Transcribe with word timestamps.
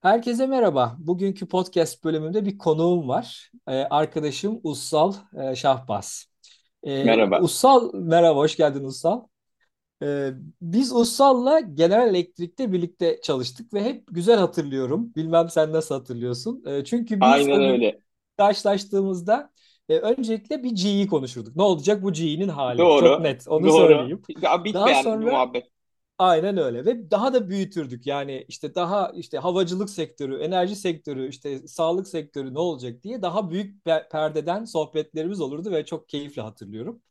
Herkese 0.00 0.46
merhaba. 0.46 0.96
Bugünkü 0.98 1.48
podcast 1.48 2.04
bölümünde 2.04 2.44
bir 2.44 2.58
konuğum 2.58 3.08
var. 3.08 3.50
Ee, 3.68 3.72
arkadaşım 3.72 4.60
Ussal 4.62 5.12
e, 5.42 5.56
Şahbaz. 5.56 6.26
Ee, 6.82 7.04
Merhaba. 7.04 7.40
Ussal, 7.40 7.94
merhaba, 7.94 8.38
hoş 8.40 8.56
geldin 8.56 8.84
Ussal. 8.84 9.22
Ee, 10.02 10.30
biz 10.60 10.92
Ussal'la 10.92 11.60
General 11.60 12.08
Elektrik'te 12.08 12.72
birlikte 12.72 13.20
çalıştık 13.22 13.74
ve 13.74 13.84
hep 13.84 14.04
güzel 14.10 14.38
hatırlıyorum. 14.38 15.12
Bilmem 15.16 15.48
sen 15.48 15.72
nasıl 15.72 15.94
hatırlıyorsun. 15.94 16.64
Ee, 16.66 16.84
çünkü 16.84 17.14
biz 17.14 17.28
Aynen 17.28 17.62
öyle. 17.62 18.00
karşılaştığımızda 18.36 19.50
e, 19.88 19.98
öncelikle 19.98 20.62
bir 20.62 20.70
GE 20.70 21.06
konuşurduk. 21.06 21.56
Ne 21.56 21.62
olacak 21.62 22.02
bu 22.02 22.12
GE'nin 22.12 22.48
hali? 22.48 22.78
Çok 22.78 22.86
Doğru. 22.88 23.22
net, 23.22 23.48
onu 23.48 23.66
Doğru. 23.66 23.72
söyleyeyim. 23.72 24.22
Ya 24.28 24.42
Daha 24.42 24.64
bitmeyen 24.64 24.98
bir 24.98 25.02
sonra 25.04 25.30
muhabbet. 25.30 25.79
Aynen 26.20 26.56
öyle 26.56 26.84
ve 26.84 27.10
daha 27.10 27.32
da 27.34 27.48
büyütürdük. 27.50 28.06
Yani 28.06 28.44
işte 28.48 28.74
daha 28.74 29.08
işte 29.14 29.38
havacılık 29.38 29.90
sektörü, 29.90 30.36
enerji 30.42 30.76
sektörü, 30.76 31.28
işte 31.28 31.68
sağlık 31.68 32.08
sektörü 32.08 32.54
ne 32.54 32.58
olacak 32.58 33.02
diye 33.02 33.22
daha 33.22 33.50
büyük 33.50 33.86
pe- 33.86 34.08
perdeden 34.08 34.64
sohbetlerimiz 34.64 35.40
olurdu 35.40 35.70
ve 35.72 35.84
çok 35.84 36.08
keyifli 36.08 36.42
hatırlıyorum. 36.42 37.02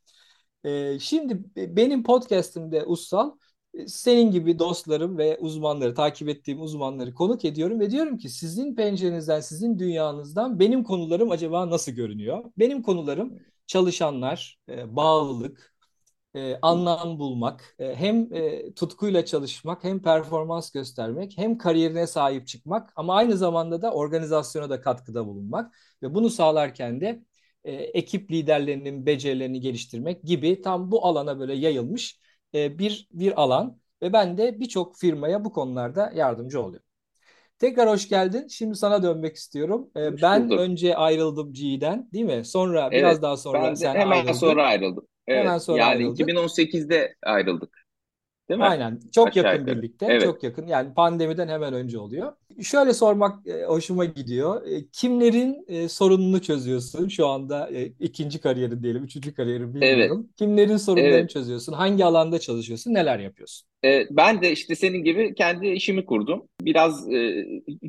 Ee, 0.64 0.98
şimdi 1.00 1.38
benim 1.56 2.04
podcast'imde 2.04 2.84
Ussal 2.86 3.32
e, 3.74 3.88
senin 3.88 4.30
gibi 4.30 4.58
dostlarım 4.58 5.18
ve 5.18 5.38
uzmanları 5.40 5.94
takip 5.94 6.28
ettiğim 6.28 6.60
uzmanları 6.62 7.14
konuk 7.14 7.44
ediyorum 7.44 7.80
ve 7.80 7.90
diyorum 7.90 8.18
ki 8.18 8.28
sizin 8.28 8.74
pencerenizden, 8.74 9.40
sizin 9.40 9.78
dünyanızdan 9.78 10.60
benim 10.60 10.84
konularım 10.84 11.30
acaba 11.30 11.70
nasıl 11.70 11.92
görünüyor? 11.92 12.44
Benim 12.58 12.82
konularım 12.82 13.38
çalışanlar, 13.66 14.58
e, 14.68 14.96
bağlılık, 14.96 15.74
e, 16.34 16.58
anlam 16.62 17.18
bulmak, 17.18 17.74
e, 17.78 17.94
hem 17.94 18.34
e, 18.34 18.74
tutkuyla 18.74 19.24
çalışmak, 19.24 19.84
hem 19.84 20.02
performans 20.02 20.70
göstermek, 20.70 21.38
hem 21.38 21.58
kariyerine 21.58 22.06
sahip 22.06 22.46
çıkmak 22.46 22.92
ama 22.96 23.14
aynı 23.14 23.36
zamanda 23.36 23.82
da 23.82 23.92
organizasyona 23.92 24.70
da 24.70 24.80
katkıda 24.80 25.26
bulunmak 25.26 25.74
ve 26.02 26.14
bunu 26.14 26.30
sağlarken 26.30 27.00
de 27.00 27.24
e, 27.64 27.72
ekip 27.72 28.30
liderlerinin 28.32 29.06
becerilerini 29.06 29.60
geliştirmek 29.60 30.22
gibi 30.24 30.62
tam 30.62 30.90
bu 30.90 31.06
alana 31.06 31.38
böyle 31.38 31.54
yayılmış 31.54 32.20
e, 32.54 32.78
bir 32.78 33.08
bir 33.12 33.40
alan 33.42 33.80
ve 34.02 34.12
ben 34.12 34.38
de 34.38 34.60
birçok 34.60 34.96
firmaya 34.98 35.44
bu 35.44 35.52
konularda 35.52 36.12
yardımcı 36.14 36.60
oluyorum. 36.62 36.86
Tekrar 37.58 37.88
hoş 37.88 38.08
geldin. 38.08 38.48
Şimdi 38.48 38.74
sana 38.76 39.02
dönmek 39.02 39.36
istiyorum. 39.36 39.90
E, 39.96 40.20
Hoş 40.20 40.22
ben 40.22 40.50
bulduk. 40.50 40.56
önce 40.56 40.96
ayrıldım 40.96 41.52
G'den, 41.52 42.08
değil 42.12 42.24
mi? 42.24 42.44
Sonra 42.44 42.96
biraz 42.96 43.22
Evet. 43.22 43.22
daha 43.22 43.36
sonra 43.36 43.74
Ben 43.74 43.74
sen 43.76 43.98
hemen 43.98 44.32
sonra 44.32 44.64
ayrıldın. 44.64 44.66
ayrıldım. 44.66 45.06
Evet. 45.30 45.62
sonra 45.62 45.78
Yani 45.78 45.88
ayrıldın. 45.88 46.24
2018'de 46.24 47.14
ayrıldık, 47.22 47.79
değil 48.50 48.58
mi? 48.58 48.64
Aynen. 48.66 49.00
Çok 49.14 49.28
Aşağı 49.28 49.44
yakın 49.44 49.60
yukarı. 49.60 49.76
birlikte. 49.78 50.06
Evet. 50.10 50.22
Çok 50.22 50.42
yakın. 50.42 50.66
Yani 50.66 50.94
pandemiden 50.94 51.48
hemen 51.48 51.74
önce 51.74 51.98
oluyor. 51.98 52.32
Şöyle 52.62 52.92
sormak 52.94 53.46
e, 53.46 53.64
hoşuma 53.64 54.04
gidiyor. 54.04 54.66
E, 54.66 54.88
kimlerin 54.92 55.64
e, 55.68 55.88
sorununu 55.88 56.42
çözüyorsun? 56.42 57.08
Şu 57.08 57.26
anda 57.26 57.70
ikinci 58.00 58.40
kariyerin 58.40 58.82
diyelim, 58.82 59.04
üçüncü 59.04 59.34
kariyerin 59.34 59.74
Evet. 59.74 59.74
bilmiyorum. 59.74 60.28
Kimlerin 60.36 60.76
sorunlarını 60.76 61.14
Evet. 61.14 61.30
çözüyorsun? 61.30 61.72
Hangi 61.72 62.04
alanda 62.04 62.38
çalışıyorsun? 62.38 62.94
Neler 62.94 63.18
yapıyorsun? 63.18 63.68
Evet. 63.82 64.06
Ben 64.10 64.42
de 64.42 64.52
işte 64.52 64.74
senin 64.74 65.04
gibi 65.04 65.34
kendi 65.34 65.68
işimi 65.68 66.04
kurdum. 66.06 66.42
Biraz 66.62 67.08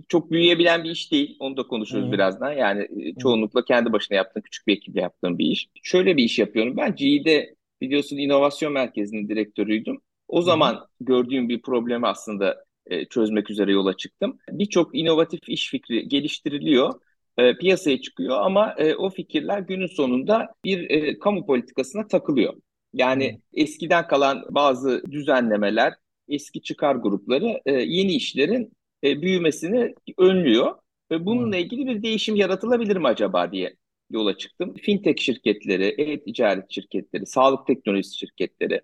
çok 0.09 0.31
büyüyebilen 0.31 0.83
bir 0.83 0.89
iş 0.91 1.11
değil. 1.11 1.37
Onu 1.39 1.57
da 1.57 1.63
konuşuruz 1.63 2.07
Hı, 2.07 2.11
birazdan. 2.11 2.51
Yani 2.51 2.87
çoğunlukla 3.21 3.65
kendi 3.65 3.93
başına 3.93 4.17
yaptığım, 4.17 4.41
küçük 4.41 4.67
bir 4.67 4.73
ekiple 4.73 5.01
yaptığım 5.01 5.37
bir 5.37 5.45
iş. 5.45 5.67
Şöyle 5.83 6.17
bir 6.17 6.23
iş 6.23 6.39
yapıyorum. 6.39 6.77
Ben 6.77 6.95
GE'de 6.95 7.55
biliyorsun 7.81 8.17
inovasyon 8.17 8.73
merkezinin 8.73 9.29
direktörüydüm. 9.29 10.01
O 10.31 10.41
zaman 10.41 10.87
gördüğüm 10.99 11.49
bir 11.49 11.61
problemi 11.61 12.07
aslında 12.07 12.65
e, 12.85 13.05
çözmek 13.05 13.49
üzere 13.49 13.71
yola 13.71 13.97
çıktım. 13.97 14.37
Birçok 14.51 14.95
inovatif 14.97 15.39
iş 15.47 15.69
fikri 15.69 16.07
geliştiriliyor, 16.07 16.93
e, 17.37 17.57
piyasaya 17.57 18.01
çıkıyor 18.01 18.37
ama 18.41 18.75
e, 18.77 18.95
o 18.95 19.09
fikirler 19.09 19.59
günün 19.59 19.87
sonunda 19.87 20.53
bir 20.65 20.89
e, 20.89 21.19
kamu 21.19 21.45
politikasına 21.45 22.07
takılıyor. 22.07 22.53
Yani 22.93 23.41
eskiden 23.53 24.07
kalan 24.07 24.45
bazı 24.49 25.03
düzenlemeler, 25.11 25.93
eski 26.27 26.61
çıkar 26.61 26.95
grupları 26.95 27.61
e, 27.65 27.71
yeni 27.71 28.15
işlerin 28.15 28.73
e, 29.03 29.21
büyümesini 29.21 29.95
önlüyor. 30.17 30.75
Ve 31.11 31.25
bununla 31.25 31.57
ilgili 31.57 31.87
bir 31.87 32.03
değişim 32.03 32.35
yaratılabilir 32.35 32.97
mi 32.97 33.07
acaba 33.07 33.51
diye 33.51 33.75
yola 34.09 34.37
çıktım. 34.37 34.73
Fintech 34.81 35.21
şirketleri, 35.21 35.85
e-ticaret 35.85 36.71
şirketleri, 36.71 37.25
sağlık 37.25 37.67
teknolojisi 37.67 38.17
şirketleri, 38.17 38.81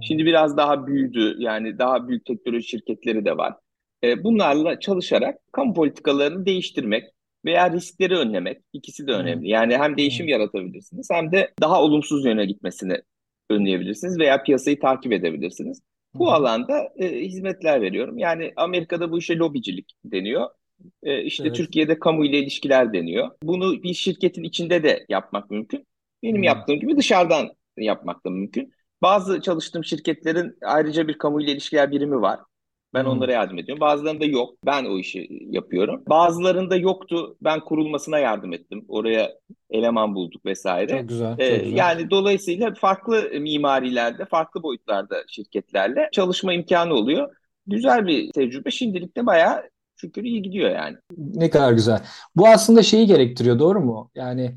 Şimdi 0.00 0.26
biraz 0.26 0.56
daha 0.56 0.86
büyüdü. 0.86 1.36
Yani 1.38 1.78
daha 1.78 2.08
büyük 2.08 2.24
teknoloji 2.24 2.68
şirketleri 2.68 3.24
de 3.24 3.36
var. 3.36 3.54
E, 4.04 4.24
bunlarla 4.24 4.80
çalışarak 4.80 5.36
kamu 5.52 5.74
politikalarını 5.74 6.46
değiştirmek 6.46 7.04
veya 7.44 7.72
riskleri 7.72 8.16
önlemek 8.16 8.62
ikisi 8.72 9.06
de 9.06 9.12
önemli. 9.12 9.48
Yani 9.48 9.76
hem 9.76 9.96
değişim 9.96 10.28
yaratabilirsiniz 10.28 11.08
hem 11.12 11.32
de 11.32 11.54
daha 11.60 11.82
olumsuz 11.82 12.24
yöne 12.24 12.44
gitmesini 12.44 13.02
önleyebilirsiniz 13.50 14.18
veya 14.18 14.42
piyasayı 14.42 14.80
takip 14.80 15.12
edebilirsiniz. 15.12 15.82
Bu 16.14 16.32
alanda 16.32 16.88
e, 16.96 17.20
hizmetler 17.20 17.82
veriyorum. 17.82 18.18
Yani 18.18 18.52
Amerika'da 18.56 19.10
bu 19.10 19.18
işe 19.18 19.36
lobicilik 19.36 19.92
deniyor. 20.04 20.50
E, 21.02 21.22
işte 21.22 21.42
Evet. 21.46 21.56
Türkiye'de 21.56 21.98
kamu 21.98 22.24
ile 22.24 22.38
ilişkiler 22.38 22.92
deniyor. 22.92 23.30
Bunu 23.42 23.82
bir 23.82 23.94
şirketin 23.94 24.42
içinde 24.42 24.82
de 24.82 25.06
yapmak 25.08 25.50
mümkün. 25.50 25.86
Benim 26.22 26.42
Hı, 26.42 26.46
yaptığım 26.46 26.80
gibi 26.80 26.96
dışarıdan 26.96 27.50
yapmak 27.78 28.26
da 28.26 28.30
mümkün. 28.30 28.72
Bazı 29.02 29.40
çalıştığım 29.40 29.84
şirketlerin 29.84 30.56
ayrıca 30.62 31.08
bir 31.08 31.18
kamu 31.18 31.42
ile 31.42 31.52
ilişkiler 31.52 31.90
birimi 31.90 32.20
var. 32.20 32.40
Ben 32.94 33.04
hı. 33.04 33.08
onlara 33.08 33.32
yardım 33.32 33.58
ediyorum. 33.58 33.80
Bazılarında 33.80 34.24
yok. 34.24 34.54
Ben 34.66 34.84
o 34.84 34.98
işi 34.98 35.28
yapıyorum. 35.30 36.02
Bazılarında 36.08 36.76
yoktu. 36.76 37.36
Ben 37.40 37.60
kurulmasına 37.60 38.18
yardım 38.18 38.52
ettim. 38.52 38.84
Oraya 38.88 39.30
eleman 39.70 40.14
bulduk 40.14 40.46
vesaire. 40.46 40.98
Çok 40.98 41.08
güzel, 41.08 41.34
Ee, 41.38 41.50
çok 41.56 41.64
güzel. 41.64 41.76
yani 41.76 42.10
dolayısıyla 42.10 42.74
farklı 42.74 43.30
mimarilerde, 43.40 44.24
farklı 44.24 44.62
boyutlarda 44.62 45.24
şirketlerle 45.28 46.08
çalışma 46.12 46.52
imkanı 46.52 46.94
oluyor. 46.94 47.36
Güzel 47.66 48.06
bir 48.06 48.32
tecrübe. 48.32 48.70
Şimdilik 48.70 49.16
de 49.16 49.26
bayağı 49.26 49.70
şükür 49.96 50.24
iyi 50.24 50.42
gidiyor 50.42 50.70
yani. 50.70 50.96
Ne 51.16 51.50
kadar 51.50 51.72
güzel. 51.72 52.02
Bu 52.36 52.48
aslında 52.48 52.82
şeyi 52.82 53.06
gerektiriyor, 53.06 53.58
doğru 53.58 53.80
mu? 53.80 54.10
Yani 54.14 54.56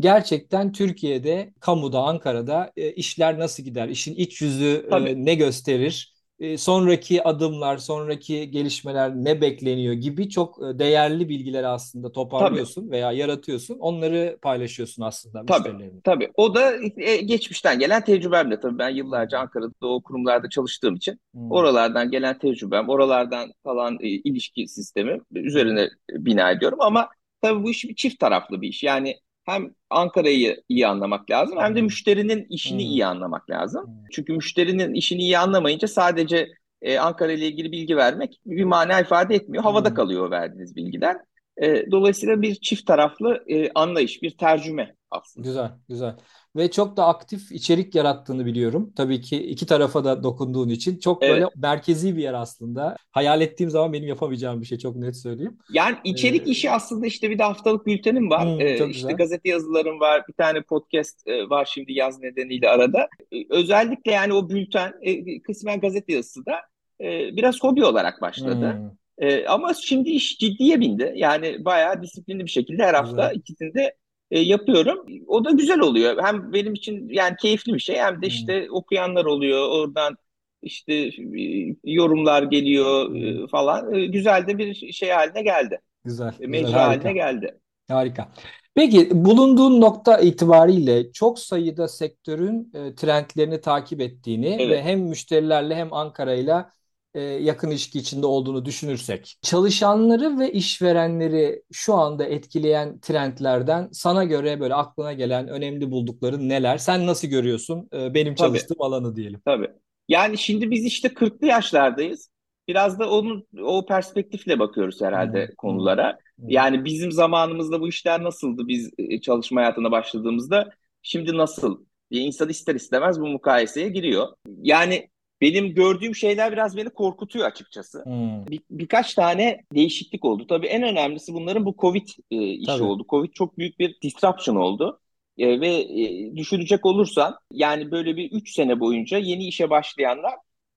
gerçekten 0.00 0.72
Türkiye'de, 0.72 1.54
kamuda, 1.60 2.02
Ankara'da 2.02 2.72
e, 2.76 2.92
işler 2.92 3.38
nasıl 3.38 3.62
gider? 3.62 3.88
İşin 3.88 4.14
iç 4.14 4.42
yüzü 4.42 4.86
Tabii, 4.90 5.10
e, 5.10 5.24
ne 5.24 5.34
gösterir? 5.34 6.14
E, 6.40 6.58
sonraki 6.58 7.24
adımlar, 7.24 7.78
sonraki 7.78 8.50
gelişmeler 8.50 9.16
ne 9.16 9.40
bekleniyor 9.40 9.94
gibi 9.94 10.28
çok 10.28 10.58
e, 10.62 10.78
değerli 10.78 11.28
bilgileri 11.28 11.66
aslında 11.66 12.12
tabii. 12.12 12.14
toparlıyorsun 12.14 12.90
veya 12.90 13.12
yaratıyorsun. 13.12 13.78
Onları 13.78 14.38
paylaşıyorsun 14.42 15.02
aslında 15.02 15.42
Tabii, 15.46 15.68
müşterilerine. 15.68 16.00
tabii. 16.04 16.30
O 16.34 16.54
da 16.54 16.72
e, 16.96 17.16
geçmişten 17.16 17.78
gelen 17.78 18.04
tecrübemle 18.04 18.60
tabii 18.60 18.78
ben 18.78 18.88
yıllarca 18.88 19.38
Ankara'da 19.38 19.86
o 19.86 20.02
kurumlarda 20.02 20.48
çalıştığım 20.48 20.94
için 20.94 21.20
hmm, 21.34 21.50
oralardan 21.50 22.10
gelen 22.10 22.38
tecrübem, 22.38 22.88
oralardan 22.88 23.52
kalan 23.64 23.98
e, 24.00 24.08
ilişki 24.08 24.68
sistemi 24.68 25.20
üzerine 25.30 25.88
bina 26.10 26.50
ediyorum 26.50 26.78
ama 26.80 27.08
tabii 27.42 27.62
bu 27.64 27.70
iş 27.70 27.84
bir 27.84 27.94
çift 27.94 28.20
taraflı 28.20 28.60
bir 28.62 28.68
iş. 28.68 28.82
Yani 28.82 29.16
hem 29.52 29.74
Ankara'yı 29.90 30.62
iyi 30.68 30.86
anlamak 30.86 31.30
lazım 31.30 31.58
hem 31.60 31.74
de 31.74 31.78
hmm, 31.78 31.84
müşterinin 31.84 32.46
işini 32.50 32.82
hmm, 32.82 32.90
iyi 32.90 33.06
anlamak 33.06 33.50
lazım. 33.50 33.86
hmm. 33.86 34.04
Çünkü 34.12 34.32
müşterinin 34.32 34.94
işini 34.94 35.22
iyi 35.22 35.38
anlamayınca 35.38 35.88
sadece 35.88 36.48
e, 36.82 36.98
Ankara 36.98 37.32
ile 37.32 37.46
ilgili 37.46 37.72
bilgi 37.72 37.96
vermek 37.96 38.40
bir 38.46 38.64
mana 38.64 39.00
ifade 39.00 39.34
etmiyor. 39.34 39.64
Havada 39.64 39.88
hmm. 39.88 39.94
kalıyor 39.94 40.30
verdiğiniz 40.30 40.76
bilgiler. 40.76 41.16
E, 41.62 41.90
dolayısıyla 41.90 42.42
bir 42.42 42.54
çift 42.54 42.86
taraflı 42.86 43.44
e, 43.46 43.70
anlayış, 43.74 44.22
bir 44.22 44.36
tercüme 44.36 44.94
aslında. 45.10 45.48
Güzel, 45.48 45.70
güzel. 45.88 46.16
Ve 46.56 46.70
çok 46.70 46.96
da 46.96 47.06
aktif 47.06 47.52
içerik 47.52 47.94
yarattığını 47.94 48.46
biliyorum. 48.46 48.92
Tabii 48.96 49.20
ki 49.20 49.36
iki 49.42 49.66
tarafa 49.66 50.04
da 50.04 50.22
dokunduğun 50.22 50.68
için 50.68 50.98
çok 50.98 51.22
böyle 51.22 51.32
Evet. 51.32 51.56
merkezi 51.56 52.16
bir 52.16 52.22
yer 52.22 52.34
aslında. 52.34 52.96
Hayal 53.10 53.40
ettiğim 53.40 53.70
zaman 53.70 53.92
benim 53.92 54.08
yapamayacağım 54.08 54.60
bir 54.60 54.66
şey 54.66 54.78
çok 54.78 54.96
net 54.96 55.16
söyleyeyim. 55.16 55.58
Yani 55.68 55.96
Ee, 56.04 56.10
içerik 56.10 56.46
işi 56.48 56.70
aslında 56.70 57.06
işte 57.06 57.30
bir 57.30 57.38
de 57.38 57.42
haftalık 57.42 57.86
bültenim 57.86 58.30
var. 58.30 58.44
hmm, 58.44 58.60
Ee, 58.60 58.72
işte 58.74 58.86
güzel. 58.86 59.16
gazete 59.16 59.48
yazılarım 59.48 60.00
var. 60.00 60.22
Bir 60.28 60.32
tane 60.32 60.62
podcast 60.62 61.28
e, 61.28 61.48
var 61.50 61.68
şimdi 61.72 61.92
yaz 61.92 62.20
nedeniyle 62.20 62.68
arada. 62.68 63.08
Ee, 63.32 63.36
özellikle 63.50 64.12
yani 64.12 64.32
o 64.32 64.48
bülten 64.50 64.92
e, 65.02 65.42
kısmen 65.42 65.80
gazete 65.80 66.12
yazısı 66.12 66.46
da 66.46 66.54
e, 67.00 67.36
biraz 67.36 67.62
hobi 67.62 67.84
olarak 67.84 68.20
başladı. 68.20 68.72
Hmm, 68.72 68.90
E, 69.18 69.46
ama 69.46 69.74
şimdi 69.74 70.10
iş 70.10 70.38
ciddiye 70.38 70.80
bindi. 70.80 71.12
Yani 71.16 71.64
bayağı 71.64 72.02
disiplinli 72.02 72.44
bir 72.44 72.50
şekilde 72.50 72.82
her 72.82 72.94
hafta 72.94 73.28
güzel. 73.28 73.34
ikisini 73.34 73.74
de 73.74 73.96
e, 74.30 74.40
yapıyorum. 74.40 75.06
O 75.28 75.44
da 75.44 75.50
güzel 75.50 75.80
oluyor. 75.80 76.22
Hem 76.22 76.52
benim 76.52 76.74
için 76.74 77.08
yani 77.08 77.36
keyifli 77.42 77.74
bir 77.74 77.78
şey 77.80 77.96
hem 77.98 78.22
de 78.22 78.26
Hmm, 78.26 78.26
işte 78.26 78.70
okuyanlar 78.70 79.24
oluyor. 79.24 79.68
Oradan 79.68 80.16
işte 80.62 80.94
e, 80.94 81.76
yorumlar 81.84 82.42
geliyor 82.42 83.14
hmm, 83.14 83.44
e, 83.44 83.48
falan. 83.48 83.94
E, 83.94 84.06
güzel 84.06 84.46
de 84.46 84.58
bir 84.58 84.92
şey 84.92 85.10
haline 85.10 85.42
geldi. 85.42 85.80
güzel, 86.04 86.34
E, 86.40 86.46
güzel, 86.48 86.72
mecra 86.72 86.86
haline 86.88 87.12
harika. 87.12 87.14
geldi. 87.14 87.60
Harika. 87.88 88.32
Peki 88.74 89.10
bulunduğun 89.26 89.80
nokta 89.80 90.18
itibariyle 90.20 91.12
çok 91.12 91.38
sayıda 91.38 91.88
sektörün 91.88 92.72
e, 92.74 92.94
trendlerini 92.94 93.60
takip 93.60 94.00
ettiğini 94.00 94.68
ve 94.68 94.82
Evet, 94.82 94.84
hem 94.84 95.00
müşterilerle 95.00 95.76
hem 95.76 95.94
Ankara'yla 95.94 96.72
e, 97.14 97.20
yakın 97.20 97.70
ilişki 97.70 97.98
içinde 97.98 98.26
olduğunu 98.26 98.64
düşünürsek, 98.64 99.38
çalışanları 99.42 100.38
ve 100.38 100.52
işverenleri 100.52 101.62
şu 101.72 101.94
anda 101.94 102.24
etkileyen 102.24 103.00
trendlerden 103.00 103.88
sana 103.92 104.24
göre 104.24 104.60
böyle 104.60 104.74
aklına 104.74 105.12
gelen 105.12 105.48
önemli 105.48 105.90
buldukların 105.90 106.48
neler? 106.48 106.78
Sen 106.78 107.06
nasıl 107.06 107.28
görüyorsun 107.28 107.88
e, 107.94 108.14
benim 108.14 108.34
Tabii, 108.38 108.60
çalıştığım 108.60 108.82
alanı 108.82 109.16
diyelim. 109.16 109.42
tabii. 109.44 109.68
Yani 110.08 110.38
şimdi 110.38 110.70
biz 110.70 110.84
işte 110.86 111.14
40'lı 111.14 111.46
yaşlardayız. 111.46 112.30
Biraz 112.68 112.98
da 112.98 113.10
onun 113.10 113.48
o 113.62 113.86
perspektifle 113.86 114.58
bakıyoruz 114.58 115.00
herhalde 115.02 115.50
Hmm, 115.64 115.76
hmm, 115.86 115.86
konulara. 115.86 116.18
hmm, 116.38 116.48
Yani 116.48 116.84
bizim 116.84 117.12
zamanımızda 117.12 117.80
bu 117.80 117.88
işler 117.88 118.24
nasıldı 118.24 118.68
biz 118.68 118.90
e, 118.98 119.20
çalışma 119.20 119.60
hayatına 119.60 119.90
başladığımızda? 119.90 120.70
Şimdi 121.02 121.36
nasıl? 121.36 121.84
Bir 122.10 122.20
insan 122.20 122.48
ister 122.48 122.74
istemez 122.74 123.20
bu 123.20 123.26
mukayeseye 123.28 123.88
giriyor. 123.88 124.28
Yani 124.62 125.10
benim 125.40 125.74
gördüğüm 125.74 126.14
şeyler 126.14 126.52
biraz 126.52 126.76
beni 126.76 126.90
korkutuyor 126.90 127.46
açıkçası. 127.46 128.04
hmm. 128.04 128.46
Bir, 128.46 128.60
birkaç 128.70 129.14
tane 129.14 129.64
değişiklik 129.74 130.24
oldu. 130.24 130.46
Tabii 130.46 130.66
en 130.66 130.82
önemlisi 130.82 131.34
bunların 131.34 131.64
bu 131.64 131.74
Covid 131.78 132.08
e, 132.30 132.36
işi 132.36 132.66
Tabii. 132.66 132.82
oldu. 132.82 133.04
Covid 133.08 133.32
çok 133.32 133.58
büyük 133.58 133.78
bir 133.78 134.00
disruption 134.02 134.56
oldu. 134.56 135.00
E, 135.38 135.60
ve 135.60 135.68
e, 135.68 136.36
düşünecek 136.36 136.86
olursan 136.86 137.38
yani 137.52 137.90
böyle 137.90 138.16
bir 138.16 138.32
3 138.32 138.54
sene 138.54 138.80
boyunca 138.80 139.18
yeni 139.18 139.46
işe 139.46 139.70
başlayanlar 139.70 140.34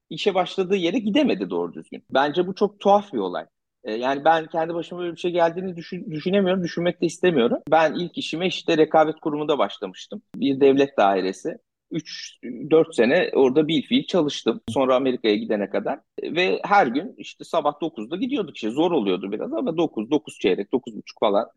işe 0.09 0.33
başladığı 0.33 0.75
yere 0.75 0.99
gidemedi 0.99 1.49
doğru 1.49 1.73
düzgün. 1.73 2.03
Bence 2.13 2.47
bu 2.47 2.55
çok 2.55 2.79
tuhaf 2.79 3.13
bir 3.13 3.17
olay. 3.17 3.45
E, 3.83 3.93
yani 3.93 4.25
ben 4.25 4.47
kendi 4.47 4.73
başıma 4.73 5.01
böyle 5.01 5.11
bir 5.11 5.19
şey 5.19 5.31
geldiğini 5.31 5.75
düşün, 5.75 6.11
düşünemiyorum, 6.11 6.63
düşünmek 6.63 7.01
de 7.01 7.05
istemiyorum. 7.05 7.57
Ben 7.71 7.93
ilk 7.93 8.17
işime 8.17 8.47
işte 8.47 8.77
rekabet 8.77 9.19
kurumunda 9.19 9.57
başlamıştım. 9.57 10.21
Bir 10.35 10.59
devlet 10.59 10.97
dairesi. 10.97 11.57
3-4 11.93 12.95
sene 12.95 13.31
orada 13.33 13.67
bir 13.67 13.81
fiil 13.81 14.07
çalıştım. 14.07 14.61
Sonra 14.69 14.95
Amerika'ya 14.95 15.35
gidene 15.35 15.69
kadar. 15.69 15.99
Ve 16.23 16.59
her 16.63 16.87
gün 16.87 17.15
işte 17.17 17.43
sabah 17.43 17.81
9'da 17.81 18.15
gidiyorduk. 18.15 18.55
İşte 18.55 18.69
zor 18.69 18.91
oluyordu 18.91 19.31
biraz 19.31 19.53
ama 19.53 19.77
9, 19.77 20.11
9 20.11 20.39
çeyrek, 20.39 20.73
9.30 20.73 21.01
falan 21.19 21.49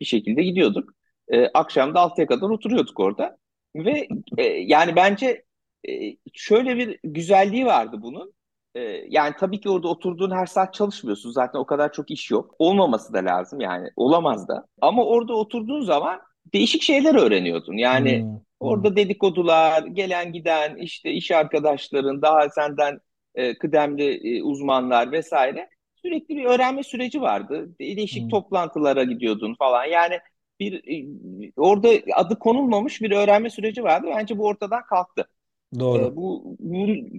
bir 0.00 0.04
şekilde 0.04 0.42
gidiyorduk. 0.42 0.90
E, 1.28 1.46
akşam 1.46 1.94
da 1.94 2.00
6'ya 2.00 2.26
kadar 2.26 2.50
oturuyorduk 2.50 3.00
orada. 3.00 3.36
Ve 3.76 4.08
e, 4.38 4.42
yani 4.44 4.96
bence 4.96 5.44
e, 5.88 5.92
şöyle 6.32 6.76
bir 6.76 6.98
güzelliği 7.04 7.66
vardı 7.66 7.96
bunun. 8.02 8.34
E, 8.74 8.80
yani 9.08 9.34
tabii 9.38 9.60
ki 9.60 9.70
orada 9.70 9.88
oturduğun 9.88 10.30
her 10.30 10.46
saat 10.46 10.74
çalışmıyorsun. 10.74 11.30
Zaten 11.30 11.58
o 11.58 11.66
kadar 11.66 11.92
çok 11.92 12.10
iş 12.10 12.30
yok. 12.30 12.54
Olmaması 12.58 13.12
da 13.12 13.18
lazım 13.18 13.60
yani. 13.60 13.88
Olamaz 13.96 14.48
da. 14.48 14.66
Ama 14.80 15.04
orada 15.04 15.34
oturduğun 15.34 15.80
zaman 15.80 16.20
değişik 16.54 16.82
şeyler 16.82 17.14
öğreniyordun. 17.14 17.74
Yani 17.76 18.20
Hmm, 18.20 18.32
hmm, 18.32 18.40
orada 18.60 18.96
dedikodular, 18.96 19.82
gelen 19.86 20.32
giden, 20.32 20.76
işte 20.76 21.12
iş 21.12 21.30
arkadaşların, 21.30 22.22
daha 22.22 22.50
senden 22.50 23.00
e, 23.34 23.58
kıdemli 23.58 24.38
e, 24.38 24.42
uzmanlar 24.42 25.12
vesaire. 25.12 25.70
Sürekli 25.96 26.36
bir 26.36 26.44
öğrenme 26.44 26.82
süreci 26.82 27.20
vardı. 27.20 27.74
De- 27.80 27.96
Değişik 27.96 28.22
hmm. 28.22 28.30
toplantılara 28.30 29.04
gidiyordun 29.04 29.54
falan. 29.54 29.84
Yani 29.84 30.20
bir 30.60 30.74
e, 30.74 31.52
orada 31.56 31.88
adı 32.14 32.38
konulmamış 32.38 33.02
bir 33.02 33.10
öğrenme 33.10 33.50
süreci 33.50 33.84
vardı. 33.84 34.06
Bence 34.16 34.38
bu 34.38 34.46
ortadan 34.46 34.82
kalktı. 34.86 35.28
E, 35.72 35.80
Doğru. 35.80 36.16
bu 36.16 36.56
bunun 36.60 37.10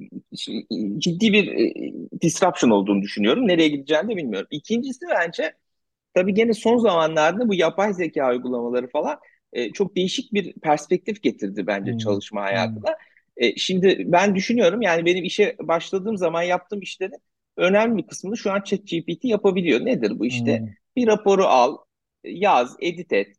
ciddi 1.00 1.34
bir 1.34 1.48
e, 1.48 1.74
disruption 2.22 2.70
olduğunu 2.70 3.02
düşünüyorum. 3.02 3.48
Nereye 3.48 3.68
gideceğini 3.68 4.10
de 4.10 4.16
bilmiyorum. 4.16 4.48
İkincisi 4.52 5.06
bence 5.10 5.54
tabii 6.16 6.34
gene 6.34 6.54
son 6.54 6.78
zamanlarda 6.78 7.50
bu 7.50 7.56
yapay 7.56 7.94
zeka 7.94 8.32
uygulamaları 8.32 8.88
falan 8.90 9.20
e, 9.54 9.72
çok 9.72 9.96
değişik 9.98 10.34
bir 10.34 10.54
perspektif 10.54 11.24
getirdi 11.24 11.68
bence 11.68 11.92
Hmm, 11.92 11.98
çalışma 11.98 12.42
hmm, 12.42 12.46
hayatına. 12.48 12.96
E, 13.38 13.56
şimdi 13.58 14.04
ben 14.06 14.36
düşünüyorum 14.36 14.82
yani 14.82 15.06
benim 15.06 15.24
işe 15.24 15.56
başladığım 15.62 16.18
zaman 16.18 16.42
yaptığım 16.44 16.82
işlerin 16.82 17.20
önemli 17.58 17.98
bir 17.98 18.08
kısmını 18.08 18.38
şu 18.38 18.52
an 18.52 18.62
ChatGPT 18.62 19.26
yapabiliyor. 19.26 19.86
Nedir 19.86 20.20
bu 20.20 20.26
işte? 20.26 20.60
hmm, 20.60 20.68
Bir 20.96 21.08
raporu 21.08 21.46
al, 21.46 21.78
yaz, 22.26 22.78
edit 22.82 23.14
et, 23.14 23.38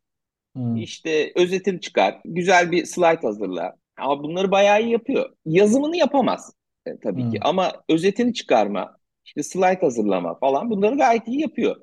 hmm, 0.55 0.75
işte 0.75 1.33
özetini 1.35 1.81
çıkar, 1.81 2.21
güzel 2.25 2.71
bir 2.71 2.85
slide 2.85 3.21
hazırla. 3.21 3.75
Ama 3.97 4.23
bunları 4.23 4.51
bayağı 4.51 4.81
iyi 4.83 4.91
yapıyor. 4.91 5.29
Yazımını 5.45 5.97
yapamaz 5.97 6.53
e, 6.87 6.99
tabii 6.99 7.29
ki 7.29 7.37
hmm. 7.37 7.47
ama 7.47 7.83
özetini 7.89 8.33
çıkarma, 8.33 8.97
işte 9.25 9.43
slide 9.43 9.81
hazırlama 9.81 10.39
falan 10.39 10.69
bunları 10.69 10.97
gayet 10.97 11.27
iyi 11.27 11.41
yapıyor. 11.41 11.75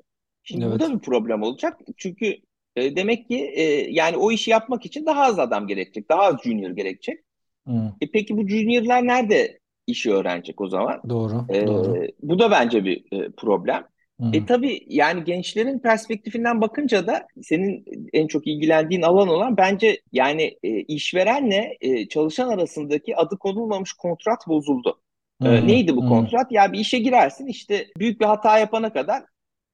Şimdi 0.45 0.65
bu 0.65 0.69
Evet. 0.69 0.81
da 0.81 0.93
bir 0.93 0.99
problem 0.99 1.43
olacak. 1.43 1.79
Çünkü 1.97 2.37
e, 2.75 2.95
demek 2.95 3.27
ki 3.27 3.51
e, 3.55 3.63
yani 3.91 4.17
o 4.17 4.31
işi 4.31 4.51
yapmak 4.51 4.85
için 4.85 5.05
daha 5.05 5.23
az 5.23 5.39
adam 5.39 5.67
gerekecek, 5.67 6.09
daha 6.09 6.21
az 6.21 6.35
junior 6.43 6.69
gerekecek. 6.71 7.19
Hmm. 7.65 7.87
E, 8.01 8.11
peki 8.13 8.37
bu 8.37 8.47
juniorlar 8.47 9.07
nerede 9.07 9.59
işi 9.87 10.13
öğrenecek 10.13 10.61
o 10.61 10.67
zaman? 10.67 11.01
Doğru, 11.09 11.45
E, 11.49 11.67
doğru. 11.67 12.07
bu 12.21 12.39
da 12.39 12.51
bence 12.51 12.85
bir 12.85 13.03
e, 13.11 13.31
problem. 13.31 13.87
E 14.33 14.37
Hmm, 14.37 14.45
tabii 14.45 14.85
yani 14.87 15.23
gençlerin 15.23 15.79
perspektifinden 15.79 16.61
bakınca 16.61 17.07
da 17.07 17.27
senin 17.43 17.85
en 18.13 18.27
çok 18.27 18.47
ilgilendiğin 18.47 19.01
alan 19.01 19.27
olan 19.27 19.57
bence 19.57 20.01
yani 20.11 20.57
e, 20.63 20.69
işverenle 20.69 21.77
e, 21.81 22.07
çalışan 22.07 22.49
arasındaki 22.49 23.15
adı 23.15 23.37
konulmamış 23.37 23.93
kontrat 23.93 24.47
bozuldu. 24.47 25.01
E, 25.45 25.45
hmm, 25.45 25.67
neydi 25.67 25.95
bu 25.95 26.01
hmm, 26.01 26.09
kontrat? 26.09 26.51
Ya 26.51 26.73
bir 26.73 26.79
işe 26.79 26.99
girersin 26.99 27.47
işte 27.47 27.87
büyük 27.97 28.21
bir 28.21 28.25
hata 28.25 28.59
yapana 28.59 28.93
kadar 28.93 29.23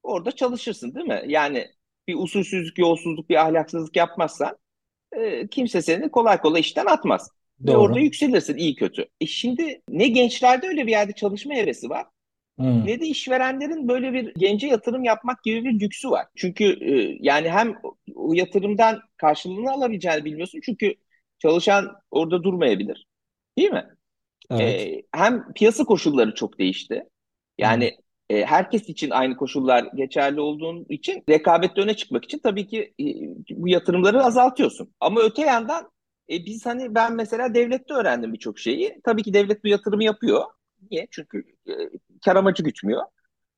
orada 0.02 0.32
çalışırsın 0.32 0.94
değil 0.94 1.06
mi? 1.06 1.22
Yani 1.26 1.68
bir 2.08 2.14
usulsüzlük, 2.14 2.78
yolsuzluk, 2.78 3.28
bir 3.30 3.36
ahlaksızlık 3.46 3.96
yapmazsan 3.96 4.58
e, 5.12 5.48
kimse 5.48 5.82
seni 5.82 6.10
kolay 6.10 6.38
kolay 6.42 6.60
işten 6.60 6.86
atmaz. 6.86 7.30
Ve 7.66 7.76
orada 7.76 7.98
Doğru. 7.98 8.00
yükselirsin 8.00 8.56
iyi 8.56 8.74
kötü. 8.76 9.06
E 9.20 9.26
şimdi 9.26 9.82
ne 9.88 10.08
gençlerde 10.08 10.68
öyle 10.68 10.86
bir 10.86 10.92
yerde 10.92 11.12
çalışma 11.12 11.54
hevesi 11.54 11.90
var 11.90 12.06
Hmm, 12.58 12.86
ne 12.86 13.00
de 13.00 13.06
işverenlerin 13.06 13.88
böyle 13.88 14.12
bir 14.12 14.34
gence 14.38 14.66
yatırım 14.66 15.04
yapmak 15.04 15.42
gibi 15.44 15.64
bir 15.64 15.80
lüksü 15.80 16.10
var. 16.10 16.26
Çünkü 16.36 16.64
e, 16.64 17.18
yani 17.20 17.50
hem 17.50 17.76
o 18.14 18.32
yatırımdan 18.34 19.00
karşılığını 19.16 19.72
alabileceğini 19.72 20.24
bilmiyorsun. 20.24 20.60
Çünkü 20.64 20.94
çalışan 21.38 21.96
orada 22.10 22.42
durmayabilir. 22.42 23.06
Değil 23.58 23.70
mi? 23.70 23.86
Evet. 24.50 24.88
E, 24.88 25.02
hem 25.12 25.52
piyasa 25.54 25.84
koşulları 25.84 26.34
çok 26.34 26.58
değişti. 26.58 27.04
Hmm, 27.62 27.82
Yani 27.82 27.98
e, 28.30 28.44
herkes 28.44 28.88
için 28.88 29.10
aynı 29.10 29.36
koşullar 29.36 29.84
geçerli 29.94 30.40
olduğu 30.40 30.86
için 30.88 31.24
rekabette 31.28 31.80
öne 31.80 31.94
çıkmak 31.94 32.24
için 32.24 32.38
tabii 32.38 32.66
ki 32.66 32.94
e, 33.00 33.04
bu 33.50 33.68
yatırımları 33.68 34.24
azaltıyorsun. 34.24 34.94
Ama 35.00 35.20
öte 35.20 35.42
yandan 35.42 35.90
e, 36.30 36.46
biz 36.46 36.66
hani 36.66 36.94
ben 36.94 37.14
mesela 37.16 37.54
devlette 37.54 37.94
öğrendim 37.94 38.32
birçok 38.32 38.58
şeyi. 38.58 39.00
Tabii 39.04 39.22
ki 39.22 39.34
devlet 39.34 39.64
bu 39.64 39.68
yatırımı 39.68 40.04
yapıyor. 40.04 40.44
Niye? 40.90 41.08
Çünkü 41.10 41.44
e, 41.68 41.72
kar 42.24 42.36
amacı 42.36 42.62
gütmüyor. 42.62 43.02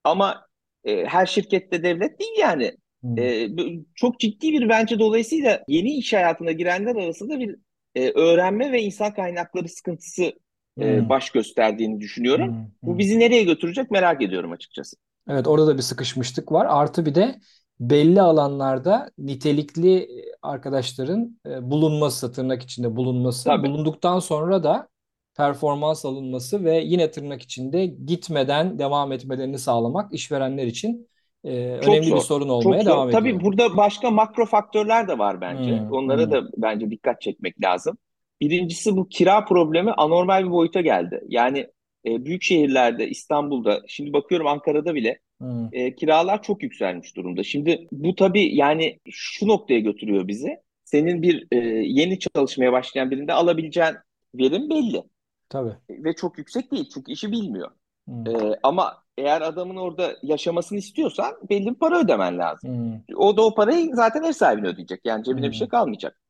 Ama 0.04 0.46
e, 0.84 1.04
her 1.06 1.26
şirkette 1.26 1.82
devlet 1.82 2.20
değil 2.20 2.38
yani. 2.38 2.76
hmm, 3.02 3.18
E, 3.18 3.48
çok 3.94 4.20
ciddi 4.20 4.52
bir 4.52 4.68
bence 4.68 4.98
dolayısıyla 4.98 5.64
yeni 5.68 5.96
iş 5.96 6.12
hayatına 6.12 6.52
girenler 6.52 6.96
arasında 6.96 7.38
bir 7.40 7.56
e, 7.94 8.10
öğrenme 8.10 8.72
ve 8.72 8.82
insan 8.82 9.14
kaynakları 9.14 9.68
sıkıntısı 9.68 10.32
e, 10.80 11.08
baş 11.08 11.30
gösterdiğini 11.30 12.00
düşünüyorum. 12.00 12.50
hmm, 12.50 12.66
Bu 12.84 12.90
hmm. 12.90 12.98
bizi 12.98 13.18
nereye 13.18 13.42
götürecek 13.44 13.90
merak 13.90 14.22
ediyorum 14.22 14.52
açıkçası. 14.52 14.96
Evet 15.28 15.46
orada 15.46 15.66
da 15.66 15.76
bir 15.76 15.82
sıkışmışlık 15.82 16.52
var. 16.52 16.66
Artı 16.66 17.06
bir 17.06 17.14
de 17.14 17.40
belli 17.80 18.20
alanlarda 18.22 19.10
nitelikli 19.18 20.08
arkadaşların 20.42 21.40
e, 21.46 21.70
bulunması, 21.70 22.32
tırnak 22.32 22.62
içinde 22.62 22.96
bulunması, 22.96 23.62
Tabii. 23.62 23.62
bulunduktan 23.62 24.18
sonra 24.18 24.62
da 24.64 24.88
performans 25.36 26.04
alınması 26.04 26.64
ve 26.64 26.76
yine 26.78 27.10
tırnak 27.10 27.42
içinde 27.42 27.86
gitmeden 27.86 28.78
devam 28.78 29.12
etmelerini 29.12 29.58
sağlamak 29.58 30.14
işverenler 30.14 30.66
için 30.66 31.08
e, 31.44 31.76
Çok 31.80 32.02
önemli 32.02 32.14
bir 32.14 32.20
zor. 32.20 32.20
sorun 32.20 32.48
Çok 32.58 32.78
olmaya 32.78 32.82
zor. 32.82 32.98
devam 32.98 33.10
Tabii 33.10 33.34
ediyor. 33.34 33.40
burada 33.40 33.76
başka 33.76 34.10
makro 34.10 34.46
faktörler 34.46 35.08
de 35.08 35.18
var 35.18 35.40
bence. 35.40 35.80
Hmm, 35.80 35.90
Onlara 35.90 36.30
hmm, 36.30 36.30
da 36.30 36.42
bence 36.56 36.90
dikkat 36.90 37.20
çekmek 37.22 37.62
lazım. 37.64 37.98
Birincisi 38.40 38.96
bu 38.96 39.08
kira 39.08 39.44
problemi 39.44 39.92
anormal 39.92 40.44
bir 40.44 40.50
boyuta 40.50 40.80
geldi. 40.80 41.20
Yani 41.28 41.58
e, 42.06 42.24
büyük 42.24 42.42
şehirlerde, 42.42 43.08
İstanbul'da, 43.08 43.82
şimdi 43.88 44.12
bakıyorum 44.12 44.46
Ankara'da 44.46 44.94
bile 44.94 45.20
hmm, 45.40 45.70
e, 45.72 45.94
kiralar 45.94 46.42
çok 46.42 46.62
yükselmiş 46.62 47.16
durumda. 47.16 47.42
Şimdi 47.42 47.88
bu 47.92 48.14
tabii 48.14 48.56
yani 48.56 49.00
şu 49.10 49.48
noktaya 49.48 49.80
götürüyor 49.80 50.28
bizi. 50.28 50.56
Senin 50.84 51.22
bir 51.22 51.48
e, 51.52 51.56
yeni 51.86 52.18
çalışmaya 52.18 52.72
başlayan 52.72 53.10
birinde 53.10 53.32
alabileceğin 53.32 53.94
verim 54.34 54.70
belli 54.70 55.02
tabii. 55.48 55.76
ve 55.90 56.14
çok 56.14 56.38
yüksek 56.38 56.72
değil 56.72 56.88
çünkü 56.94 57.12
işi 57.12 57.32
bilmiyor. 57.32 57.70
Hmm, 58.06 58.26
E, 58.26 58.58
ama 58.62 59.04
eğer 59.18 59.40
adamın 59.40 59.76
orada 59.76 60.16
yaşamasını 60.22 60.78
istiyorsan 60.78 61.34
belli 61.50 61.66
bir 61.66 61.74
para 61.74 62.00
ödemen 62.00 62.38
lazım. 62.38 62.70
hmm, 62.70 63.00
O 63.16 63.36
da 63.36 63.42
o 63.46 63.54
parayı 63.54 63.94
zaten 63.94 64.22
ev 64.22 64.32
sahibine 64.32 64.68
ödeyecek. 64.68 65.00
Yani 65.04 65.24
cebine 65.24 65.42
bir 65.46 65.46
hmm, 65.46 65.52
şey 65.52 65.68
kalmayacak. 65.68 66.20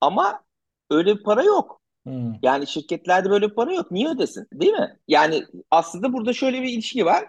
Ama 0.00 0.44
öyle 0.90 1.16
bir 1.18 1.22
para 1.22 1.42
yok. 1.44 1.82
hmm, 2.06 2.34
Yani 2.42 2.66
şirketlerde 2.66 3.30
böyle 3.30 3.50
bir 3.50 3.54
para 3.54 3.74
yok. 3.74 3.90
Niye 3.90 4.08
ödesin? 4.08 4.46
Değil 4.52 4.72
mi? 4.72 4.98
Yani 5.08 5.44
aslında 5.70 6.12
burada 6.12 6.32
şöyle 6.32 6.62
bir 6.62 6.68
ilişki 6.68 7.04
var. 7.06 7.24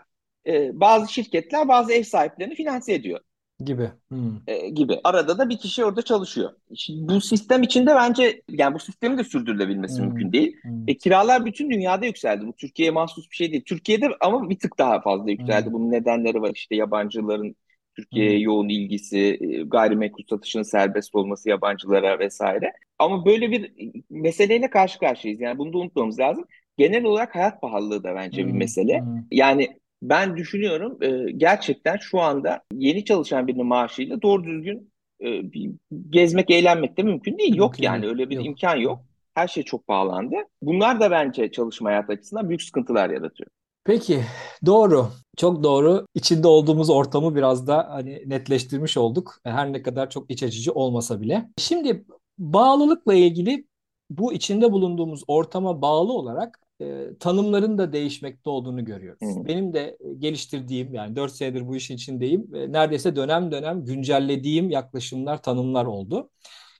Ee, 0.47 0.79
bazı 0.79 1.13
şirketler 1.13 1.67
bazı 1.67 1.93
ev 1.93 2.03
sahiplerini 2.03 2.55
finanse 2.55 2.93
ediyor. 2.93 3.19
Gibi. 3.59 3.91
Hmm. 4.09 4.41
E, 4.47 4.69
gibi. 4.69 4.99
Arada 5.03 5.37
da 5.37 5.49
bir 5.49 5.57
kişi 5.57 5.85
orada 5.85 6.01
çalışıyor. 6.01 6.51
Şimdi 6.75 7.07
bu 7.13 7.21
sistem 7.21 7.63
içinde 7.63 7.95
bence 7.95 8.41
yani 8.49 8.75
bu 8.75 8.79
sistemin 8.79 9.17
de 9.17 9.23
sürdürülebilmesi 9.23 9.99
Hmm. 9.99 10.05
mümkün 10.05 10.31
değil. 10.31 10.57
Hmm. 10.61 10.87
E, 10.87 10.97
kiralar 10.97 11.45
bütün 11.45 11.69
dünyada 11.69 12.05
yükseldi. 12.05 12.47
Bu 12.47 12.53
Türkiye'ye 12.55 12.91
mahsus 12.91 13.31
bir 13.31 13.35
şey 13.35 13.51
değil. 13.51 13.63
Türkiye'de 13.65 14.07
ama 14.19 14.49
bir 14.49 14.59
tık 14.59 14.77
daha 14.79 15.01
fazla 15.01 15.31
yükseldi. 15.31 15.65
Hmm. 15.65 15.73
Bunun 15.73 15.91
nedenleri 15.91 16.41
var. 16.41 16.51
İşte 16.53 16.75
yabancıların 16.75 17.55
Türkiye'ye 17.97 18.39
yoğun 18.39 18.69
ilgisi, 18.69 19.17
e, 19.41 19.63
gayrimenkul 19.63 20.23
satışının 20.29 20.63
serbest 20.63 21.15
olması 21.15 21.49
yabancılara 21.49 22.19
vesaire. 22.19 22.73
Ama 22.99 23.25
böyle 23.25 23.51
bir 23.51 23.71
meseleyle 24.09 24.69
karşı 24.69 24.99
karşıyayız. 24.99 25.41
Yani 25.41 25.57
bunu 25.57 25.73
da 25.73 25.77
unutmamız 25.77 26.19
lazım. 26.19 26.45
Genel 26.77 27.03
olarak 27.03 27.35
hayat 27.35 27.61
pahalılığı 27.61 28.03
da 28.03 28.15
bence 28.15 28.47
bir 28.47 28.51
Hmm. 28.51 28.57
mesele. 28.57 28.99
Hmm. 28.99 29.23
Yani 29.31 29.79
ben 30.01 30.37
düşünüyorum 30.37 30.97
e, 31.03 31.31
gerçekten 31.31 31.97
şu 31.97 32.19
anda 32.21 32.63
yeni 32.73 33.05
çalışan 33.05 33.47
birinin 33.47 33.65
maaşıyla 33.65 34.21
doğru 34.21 34.43
düzgün 34.43 34.91
e, 35.21 35.51
bir 35.53 35.71
gezmek, 36.09 36.51
eğlenmek 36.51 36.97
de 36.97 37.03
mümkün 37.03 37.37
değil. 37.37 37.55
Yok 37.55 37.79
Mümkün 37.79 37.83
yani 37.83 38.01
değil. 38.01 38.13
öyle 38.13 38.29
bir 38.29 38.35
Yok. 38.35 38.45
imkan 38.45 38.75
yok. 38.75 38.99
Her 39.35 39.47
şey 39.47 39.63
çok 39.63 39.87
pahalandı. 39.87 40.35
Bunlar 40.61 40.99
da 40.99 41.11
bence 41.11 41.51
çalışma 41.51 41.89
hayatı 41.89 42.11
açısından 42.13 42.49
büyük 42.49 42.61
sıkıntılar 42.61 43.09
yaratıyor. 43.09 43.49
Peki, 43.87 44.23
doğru. 44.65 45.07
Çok 45.37 45.63
doğru. 45.63 46.07
İçinde 46.15 46.47
olduğumuz 46.47 46.89
ortamı 46.89 47.35
biraz 47.35 47.67
da 47.67 47.87
hani 47.89 48.23
netleştirmiş 48.25 48.97
olduk. 48.97 49.39
Her 49.43 49.73
ne 49.73 49.81
kadar 49.81 50.09
çok 50.09 50.31
iç 50.31 50.43
açıcı 50.43 50.71
olmasa 50.71 51.21
bile. 51.21 51.49
Şimdi 51.57 52.05
bağlılıkla 52.37 53.13
ilgili 53.13 53.67
bu 54.09 54.33
içinde 54.33 54.71
bulunduğumuz 54.71 55.23
ortama 55.27 55.81
bağlı 55.81 56.13
olarak 56.13 56.59
e, 56.81 57.07
tanımların 57.19 57.77
da 57.77 57.93
değişmekte 57.93 58.49
olduğunu 58.49 58.85
görüyoruz. 58.85 59.21
Hı. 59.21 59.45
Benim 59.47 59.73
de 59.73 59.97
geliştirdiğim 60.17 60.93
yani 60.93 61.15
4 61.15 61.31
senedir 61.31 61.67
bu 61.67 61.75
işin 61.75 61.95
içindeyim. 61.95 62.55
E, 62.55 62.71
neredeyse 62.71 63.15
dönem 63.15 63.51
dönem 63.51 63.85
güncellediğim 63.85 64.69
yaklaşımlar, 64.69 65.41
tanımlar 65.41 65.85
oldu. 65.85 66.29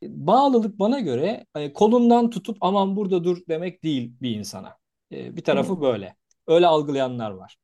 Bağlılık 0.03 0.79
bana 0.79 0.99
göre 0.99 1.45
e, 1.55 1.73
kolundan 1.73 2.29
tutup 2.29 2.57
aman 2.61 2.95
burada 2.95 3.23
dur 3.23 3.37
demek 3.49 3.83
değil 3.83 4.13
bir 4.21 4.35
insana. 4.35 4.77
E, 5.11 5.35
bir 5.35 5.43
tarafı 5.43 5.73
Hı. 5.73 5.81
böyle. 5.81 6.15
Öyle 6.47 6.67
algılayanlar 6.67 7.31
var. 7.31 7.57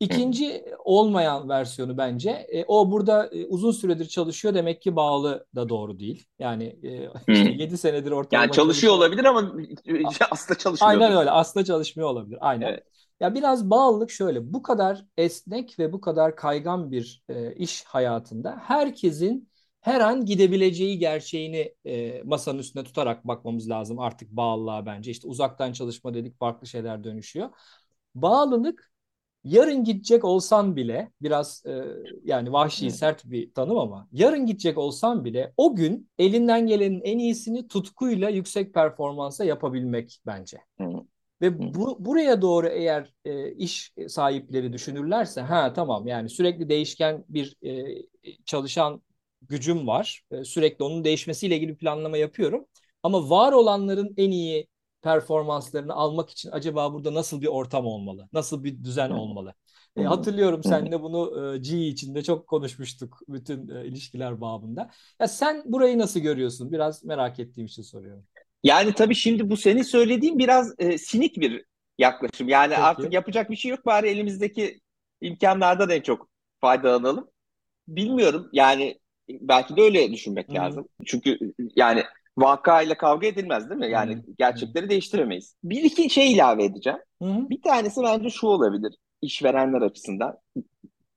İkinci 0.00 0.64
olmayan 0.84 1.48
versiyonu 1.48 1.98
bence 1.98 2.30
e, 2.30 2.64
o 2.68 2.90
burada 2.90 3.26
e, 3.26 3.46
uzun 3.46 3.70
süredir 3.70 4.08
çalışıyor 4.08 4.54
demek 4.54 4.82
ki 4.82 4.96
bağlı 4.96 5.46
da 5.54 5.68
doğru 5.68 5.98
değil. 5.98 6.24
Yani 6.38 6.64
e, 6.82 7.06
Hı. 7.06 7.32
işte 7.32 7.50
7 7.50 7.78
senedir 7.78 8.10
ortalama 8.10 8.44
Yani 8.44 8.52
çalışıyor 8.52 8.92
olabilir 8.92 9.24
ama 9.24 9.52
aslında 10.30 10.58
çalışmıyordur. 10.58 11.00
Aynen 11.02 11.18
öyle. 11.18 11.30
Aslında 11.30 11.64
çalışmıyor 11.64 12.08
olabilir. 12.08 12.38
Aynen. 12.40 12.66
Evet. 12.66 12.84
Ya 13.20 13.34
biraz 13.34 13.70
bağlılık 13.70 14.10
şöyle. 14.10 14.52
Bu 14.52 14.62
kadar 14.62 15.04
esnek 15.16 15.78
ve 15.78 15.92
bu 15.92 16.00
kadar 16.00 16.36
kaygan 16.36 16.90
bir 16.90 17.22
e, 17.28 17.54
iş 17.54 17.84
hayatında 17.84 18.60
herkesin 18.62 19.50
her 19.80 20.00
an 20.00 20.24
gidebileceği 20.24 20.98
gerçeğini 20.98 21.74
e, 21.84 22.22
masanın 22.22 22.58
üstünde 22.58 22.84
tutarak 22.84 23.26
bakmamız 23.26 23.70
lazım 23.70 23.98
artık 23.98 24.30
bağlılığa 24.30 24.86
bence. 24.86 25.10
İşte 25.10 25.28
uzaktan 25.28 25.72
çalışma 25.72 26.14
dedik 26.14 26.38
farklı 26.38 26.66
şeyler 26.66 27.04
dönüşüyor. 27.04 27.50
Bağlılık 28.14 28.90
yarın 29.44 29.84
gidecek 29.84 30.24
olsan 30.24 30.76
bile 30.76 31.12
biraz 31.22 31.62
e, 31.66 31.84
yani 32.24 32.52
vahşi 32.52 32.86
Hı. 32.86 32.90
sert 32.90 33.24
bir 33.24 33.54
tanım 33.54 33.78
ama 33.78 34.08
yarın 34.12 34.46
gidecek 34.46 34.78
olsan 34.78 35.24
bile 35.24 35.52
o 35.56 35.74
gün 35.76 36.10
elinden 36.18 36.66
gelenin 36.66 37.00
en 37.00 37.18
iyisini 37.18 37.68
tutkuyla 37.68 38.28
yüksek 38.28 38.74
performansa 38.74 39.44
yapabilmek 39.44 40.20
bence. 40.26 40.58
Ve 41.40 41.74
bu, 41.74 41.96
buraya 42.04 42.42
doğru 42.42 42.68
eğer 42.68 43.14
e, 43.24 43.52
iş 43.52 43.92
sahipleri 44.08 44.72
düşünürlerse 44.72 45.40
ha 45.40 45.72
tamam 45.72 46.06
yani 46.06 46.28
sürekli 46.28 46.68
değişken 46.68 47.24
bir 47.28 47.56
e, 47.62 48.02
çalışan 48.44 49.02
gücüm 49.42 49.86
var. 49.86 50.22
E, 50.30 50.44
sürekli 50.44 50.84
onun 50.84 51.04
değişmesiyle 51.04 51.56
ilgili 51.56 51.76
planlama 51.76 52.16
yapıyorum. 52.16 52.66
Ama 53.02 53.30
var 53.30 53.52
olanların 53.52 54.14
en 54.16 54.30
iyi 54.30 54.68
performanslarını 55.02 55.94
almak 55.94 56.30
için 56.30 56.50
acaba 56.50 56.92
burada 56.92 57.14
nasıl 57.14 57.40
bir 57.40 57.46
ortam 57.46 57.86
olmalı? 57.86 58.28
Nasıl 58.32 58.64
bir 58.64 58.84
düzen 58.84 59.10
olmalı? 59.10 59.54
E, 59.96 60.02
hatırlıyorum 60.02 60.64
seninle 60.64 61.02
bunu 61.02 61.54
e, 61.54 61.58
G 61.58 61.86
içinde 61.86 62.22
çok 62.22 62.46
konuşmuştuk 62.46 63.20
bütün 63.28 63.68
e, 63.68 63.86
ilişkiler 63.86 64.40
babında. 64.40 64.90
Ya 65.20 65.28
sen 65.28 65.62
burayı 65.66 65.98
nasıl 65.98 66.20
görüyorsun? 66.20 66.72
Biraz 66.72 67.04
merak 67.04 67.38
ettiğim 67.38 67.66
için 67.66 67.82
soruyorum. 67.82 68.24
Yani 68.64 68.92
tabii 68.92 69.14
şimdi 69.14 69.50
bu 69.50 69.56
senin 69.56 69.82
söylediğin 69.82 70.38
biraz 70.38 70.74
e, 70.78 70.98
sinik 70.98 71.36
bir 71.40 71.64
yaklaşım. 71.98 72.48
Yani 72.48 72.76
artık 72.76 73.04
Peki. 73.04 73.14
yapacak 73.14 73.50
bir 73.50 73.56
şey 73.56 73.70
yok. 73.70 73.86
Bari 73.86 74.08
elimizdeki 74.08 74.80
imkanlardan 75.20 75.90
en 75.90 76.00
çok 76.00 76.28
faydalanalım. 76.60 77.30
Bilmiyorum 77.88 78.48
yani 78.52 78.98
belki 79.28 79.76
de 79.76 79.82
öyle 79.82 80.12
düşünmek 80.12 80.48
Hı 80.48 80.52
hı. 80.52 80.56
lazım. 80.56 80.88
Çünkü 81.06 81.38
yani 81.76 82.04
vakayla 82.40 82.96
kavga 82.96 83.26
edilmez 83.26 83.70
değil 83.70 83.80
mi? 83.80 83.90
Yani 83.90 84.14
hı. 84.14 84.22
gerçekleri 84.38 84.88
değiştiremeyiz. 84.88 85.56
Bir 85.64 85.82
iki 85.84 86.10
şey 86.10 86.32
ilave 86.32 86.64
edeceğim. 86.64 86.98
Hı 87.22 87.28
hı. 87.28 87.50
Bir 87.50 87.62
tanesi 87.62 88.02
bence 88.02 88.30
şu 88.30 88.46
olabilir 88.46 88.96
işverenler 89.22 89.82
açısından. 89.82 90.38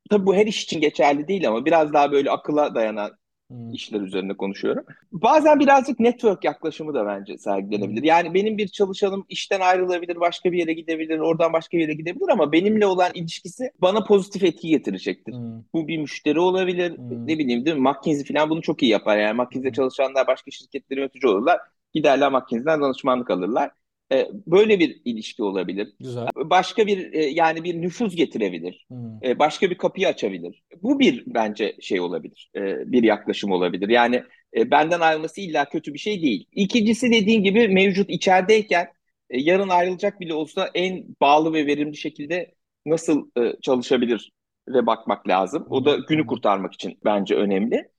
Tabii 0.09 0.25
bu 0.25 0.35
her 0.35 0.47
iş 0.47 0.63
için 0.63 0.81
geçerli 0.81 1.27
değil 1.27 1.47
ama 1.47 1.65
biraz 1.65 1.93
daha 1.93 2.11
böyle 2.11 2.31
akıla 2.31 2.75
dayanan 2.75 3.11
Hı 3.51 3.55
işler 3.73 4.01
üzerine 4.01 4.33
konuşuyorum. 4.33 4.85
Bazen 5.11 5.59
birazcık 5.59 5.99
network 5.99 6.43
yaklaşımı 6.43 6.93
da 6.93 7.05
bence 7.05 7.37
sergilenebilir. 7.37 8.03
Yani 8.03 8.33
benim 8.33 8.57
bir 8.57 8.67
çalışanım 8.67 9.25
işten 9.29 9.59
ayrılabilir, 9.59 10.19
başka 10.19 10.51
bir 10.51 10.57
yere 10.57 10.73
gidebilir, 10.73 11.19
oradan 11.19 11.53
başka 11.53 11.77
bir 11.77 11.81
yere 11.81 11.93
gidebilir 11.93 12.29
ama 12.29 12.51
benimle 12.51 12.85
olan 12.85 13.11
ilişkisi 13.13 13.71
bana 13.81 14.03
pozitif 14.03 14.43
etki 14.43 14.67
getirecektir. 14.67 15.33
Hı 15.33 15.63
Bu 15.73 15.87
bir 15.87 15.97
müşteri 15.97 16.39
olabilir, 16.39 16.91
hı. 16.91 17.27
ne 17.27 17.39
bileyim 17.39 17.65
değil 17.65 17.77
mi? 17.77 17.81
McKinsey 17.81 18.35
falan 18.35 18.49
bunu 18.49 18.61
çok 18.61 18.83
iyi 18.83 18.91
yapar. 18.91 19.17
Yani 19.17 19.41
McKinsey'de 19.41 19.69
hı. 19.69 19.73
çalışanlar 19.73 20.27
başka 20.27 20.51
şirketlerin 20.51 21.01
yönetici 21.01 21.31
olurlar. 21.31 21.59
Giderler 21.93 22.31
McKinsey'den 22.31 22.81
danışmanlık 22.81 23.29
alırlar. 23.29 23.71
Ee, 24.11 24.29
böyle 24.47 24.79
bir 24.79 25.01
ilişki 25.05 25.43
olabilir. 25.43 25.93
Güzel. 25.99 26.27
Başka 26.35 26.87
bir 26.87 27.13
e, 27.13 27.25
yani 27.25 27.63
bir 27.63 27.81
nüfuz 27.81 28.15
getirebilir. 28.15 28.85
Hı 28.91 28.95
E, 29.23 29.39
başka 29.39 29.69
bir 29.69 29.77
kapıyı 29.77 30.07
açabilir. 30.07 30.63
Bu 30.83 30.99
bir 30.99 31.23
bence 31.27 31.75
şey 31.81 31.99
olabilir, 31.99 32.51
e, 32.55 32.91
bir 32.91 33.03
yaklaşım 33.03 33.51
olabilir. 33.51 33.89
Yani 33.89 34.23
e, 34.57 34.71
benden 34.71 34.99
ayrılması 34.99 35.41
illa 35.41 35.69
kötü 35.69 35.93
bir 35.93 35.99
şey 35.99 36.21
değil. 36.21 36.47
İkincisi 36.51 37.11
dediğin 37.11 37.43
gibi 37.43 37.67
mevcut 37.67 38.09
içerideyken 38.09 38.87
e, 39.29 39.41
yarın 39.41 39.69
ayrılacak 39.69 40.19
bile 40.19 40.33
olsa 40.33 40.69
en 40.73 41.05
bağlı 41.21 41.53
ve 41.53 41.65
verimli 41.67 41.97
şekilde 41.97 42.53
nasıl 42.85 43.29
e, 43.37 43.53
çalışabilir 43.61 44.31
ve 44.67 44.85
bakmak 44.85 45.27
lazım. 45.27 45.67
O 45.69 45.85
da 45.85 45.95
günü 45.95 46.27
kurtarmak 46.27 46.73
için 46.73 46.99
bence 47.05 47.35
önemli. 47.35 47.89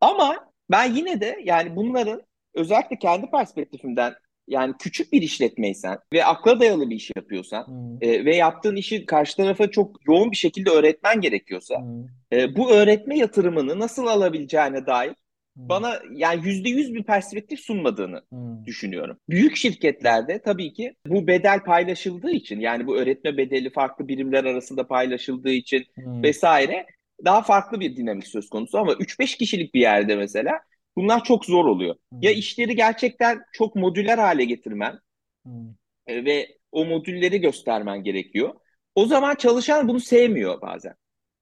Ama 0.00 0.50
ben 0.70 0.94
yine 0.94 1.20
de 1.20 1.40
yani 1.44 1.76
bunların 1.76 2.22
özellikle 2.54 2.98
kendi 2.98 3.30
perspektifimden 3.30 4.14
yani 4.48 4.74
küçük 4.78 5.12
bir 5.12 5.22
işletmeysen 5.22 5.98
ve 6.12 6.24
akla 6.24 6.60
dayalı 6.60 6.90
bir 6.90 6.96
iş 6.96 7.10
yapıyorsan 7.16 7.62
Hı 7.62 8.06
e, 8.06 8.24
ve 8.24 8.36
yaptığın 8.36 8.76
işi 8.76 9.06
karşı 9.06 9.36
tarafa 9.36 9.70
çok 9.70 10.06
yoğun 10.08 10.30
bir 10.30 10.36
şekilde 10.36 10.70
öğretmen 10.70 11.20
gerekiyorsa 11.20 11.74
hı. 11.74 12.36
e, 12.36 12.56
bu 12.56 12.70
öğretme 12.70 13.18
yatırımını 13.18 13.78
nasıl 13.78 14.06
alabileceğine 14.06 14.86
dair 14.86 15.08
Hı 15.10 15.68
bana 15.68 16.00
yani 16.12 16.46
yüzde 16.46 16.68
yüz 16.68 16.94
bir 16.94 17.02
perspektif 17.02 17.60
sunmadığını 17.60 18.22
hı. 18.32 18.64
düşünüyorum. 18.64 19.18
Büyük 19.28 19.56
şirketlerde 19.56 20.38
tabii 20.38 20.72
ki 20.72 20.94
bu 21.06 21.26
bedel 21.26 21.60
paylaşıldığı 21.60 22.30
için 22.30 22.60
yani 22.60 22.86
bu 22.86 22.96
öğretme 22.96 23.36
bedeli 23.36 23.70
farklı 23.70 24.08
birimler 24.08 24.44
arasında 24.44 24.86
paylaşıldığı 24.86 25.52
için 25.52 25.84
Hı 25.94 26.22
vesaire 26.22 26.86
daha 27.24 27.42
farklı 27.42 27.80
bir 27.80 27.96
dinamik 27.96 28.26
söz 28.26 28.48
konusu 28.48 28.78
ama 28.78 28.92
3-5 28.92 29.38
kişilik 29.38 29.74
bir 29.74 29.80
yerde 29.80 30.16
mesela 30.16 30.60
bunlar 30.96 31.24
çok 31.24 31.44
zor 31.44 31.64
oluyor. 31.64 31.94
Ya 32.20 32.30
hı. 32.30 32.34
işleri 32.34 32.76
gerçekten 32.76 33.42
çok 33.52 33.76
modüler 33.76 34.18
hale 34.18 34.44
getirmen 34.44 34.98
e, 36.06 36.24
ve 36.24 36.48
o 36.72 36.84
modülleri 36.84 37.40
göstermen 37.40 38.02
gerekiyor. 38.02 38.54
O 38.94 39.06
zaman 39.06 39.34
çalışan 39.34 39.88
bunu 39.88 40.00
sevmiyor 40.00 40.60
bazen. 40.60 40.94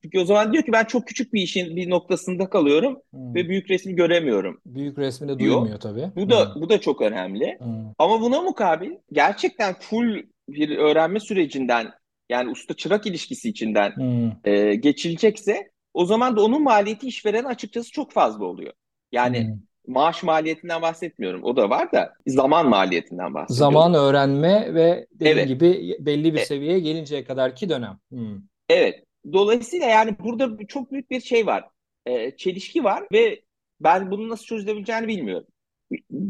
Çünkü 0.03 0.19
o 0.19 0.25
zaman 0.25 0.53
diyor 0.53 0.65
ki 0.65 0.73
ben 0.73 0.85
çok 0.85 1.07
küçük 1.07 1.33
bir 1.33 1.43
işin 1.43 1.77
bir 1.77 1.91
noktasında 1.91 2.51
kalıyorum 2.51 2.97
hı. 3.15 3.35
ve 3.35 3.49
büyük 3.49 3.71
resmi 3.71 3.95
göremiyorum 3.95 4.61
Büyük 4.67 4.99
resmi 4.99 5.29
de 5.29 5.39
diyor. 5.39 5.55
duymuyor 5.55 5.81
tabii. 5.81 6.11
Bu 6.17 6.31
da 6.31 6.55
bu 6.55 6.69
da 6.69 6.81
çok 6.81 7.01
önemli. 7.01 7.59
hı. 7.61 7.95
Ama 7.99 8.21
buna 8.21 8.41
mukabil 8.41 8.91
gerçekten 9.13 9.75
full 9.81 10.23
bir 10.49 10.79
öğrenme 10.79 11.21
sürecinden 11.21 11.91
yani 12.29 12.51
usta 12.51 12.75
çırak 12.75 13.07
ilişkisi 13.07 13.49
içinden 13.49 13.91
Hı 13.91 14.51
e, 14.51 14.75
geçilecekse 14.75 15.71
o 15.95 16.07
zaman 16.07 16.37
da 16.37 16.45
onun 16.45 16.63
maliyeti 16.63 17.07
işverene 17.07 17.47
açıkçası 17.47 17.91
çok 17.93 18.13
fazla 18.13 18.45
oluyor. 18.45 18.73
Yani 19.15 19.39
hı. 19.39 19.93
maaş 19.93 20.23
maliyetinden 20.23 20.83
bahsetmiyorum. 20.83 21.45
O 21.45 21.57
da 21.57 21.71
var 21.71 21.93
da 21.93 22.15
zaman 22.27 22.69
maliyetinden 22.69 23.35
bahsediyorum. 23.35 23.73
Zaman 23.73 23.95
öğrenme 23.95 24.75
ve 24.75 25.07
dediğin 25.13 25.37
Evet. 25.37 25.49
gibi 25.49 25.97
belli 26.01 26.35
bir 26.35 26.39
E, 26.39 26.45
seviyeye 26.45 26.79
gelinceye 26.81 27.25
kadarki 27.25 27.69
dönem. 27.69 27.99
Hı 28.13 28.41
Evet. 28.69 29.05
Dolayısıyla 29.33 29.87
yani 29.87 30.17
burada 30.19 30.67
çok 30.67 30.93
büyük 30.93 31.11
bir 31.11 31.21
şey 31.21 31.47
var. 31.47 31.65
Ee, 32.07 32.37
çelişki 32.37 32.85
var 32.85 33.05
ve 33.13 33.43
ben 33.81 34.11
bunu 34.11 34.29
nasıl 34.29 34.45
çözülebileceğini 34.45 35.09
bilmiyorum. 35.09 35.47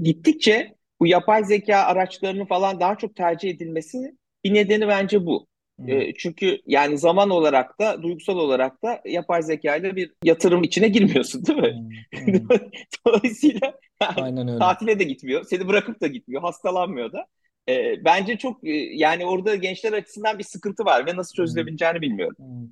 Gittikçe 0.02 0.74
bu 1.00 1.06
yapay 1.06 1.44
zeka 1.44 1.76
araçlarının 1.76 2.44
falan 2.44 2.80
daha 2.80 2.98
çok 2.98 3.16
tercih 3.16 3.50
edilmesi 3.50 4.16
bir 4.44 4.54
nedeni 4.54 4.88
bence 4.88 5.26
bu. 5.26 5.46
E, 5.86 6.14
çünkü 6.14 6.58
yani 6.66 6.98
zaman 6.98 7.30
olarak 7.30 7.80
da 7.80 8.02
duygusal 8.02 8.36
olarak 8.36 8.82
da 8.82 9.00
yapay 9.04 9.42
zeka 9.42 9.76
ile 9.76 9.96
bir 9.96 10.12
yatırım 10.24 10.62
içine 10.62 10.88
girmiyorsun 10.88 11.46
değil 11.46 11.58
mi? 11.58 12.00
Hmm. 12.14 12.48
Dolayısıyla 13.06 13.74
yani 14.02 14.22
Aynen 14.22 14.48
öyle. 14.48 14.58
tatile 14.58 14.98
de 14.98 15.04
gitmiyor. 15.04 15.44
Seni 15.44 15.68
bırakıp 15.68 16.00
da 16.00 16.06
gitmiyor. 16.06 16.42
Hastalanmıyor 16.42 17.12
da. 17.12 17.26
E, 17.68 18.04
bence 18.04 18.38
çok 18.38 18.64
e, 18.64 18.72
yani 18.72 19.26
orada 19.26 19.54
gençler 19.54 19.92
açısından 19.92 20.38
bir 20.38 20.44
sıkıntı 20.44 20.84
var 20.84 21.06
ve 21.06 21.16
nasıl 21.16 21.34
çözülebileceğini 21.34 22.00
bilmiyorum. 22.00 22.36
Hmm. 22.38 22.68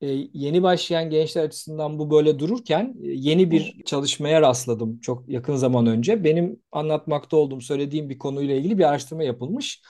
E, 0.00 0.28
yeni 0.32 0.62
başlayan 0.62 1.10
gençler 1.10 1.44
açısından 1.44 1.98
bu 1.98 2.10
böyle 2.10 2.38
dururken 2.38 2.94
yeni 3.02 3.50
bir 3.50 3.82
çalışmaya 3.84 4.42
rastladım 4.42 5.00
çok 5.00 5.28
yakın 5.28 5.56
zaman 5.56 5.86
önce. 5.86 6.24
Benim 6.24 6.62
anlatmakta 6.72 7.36
olduğum, 7.36 7.60
söylediğim 7.60 8.08
bir 8.10 8.18
konuyla 8.18 8.54
ilgili 8.54 8.78
bir 8.78 8.84
araştırma 8.84 9.24
yapılmış. 9.24 9.82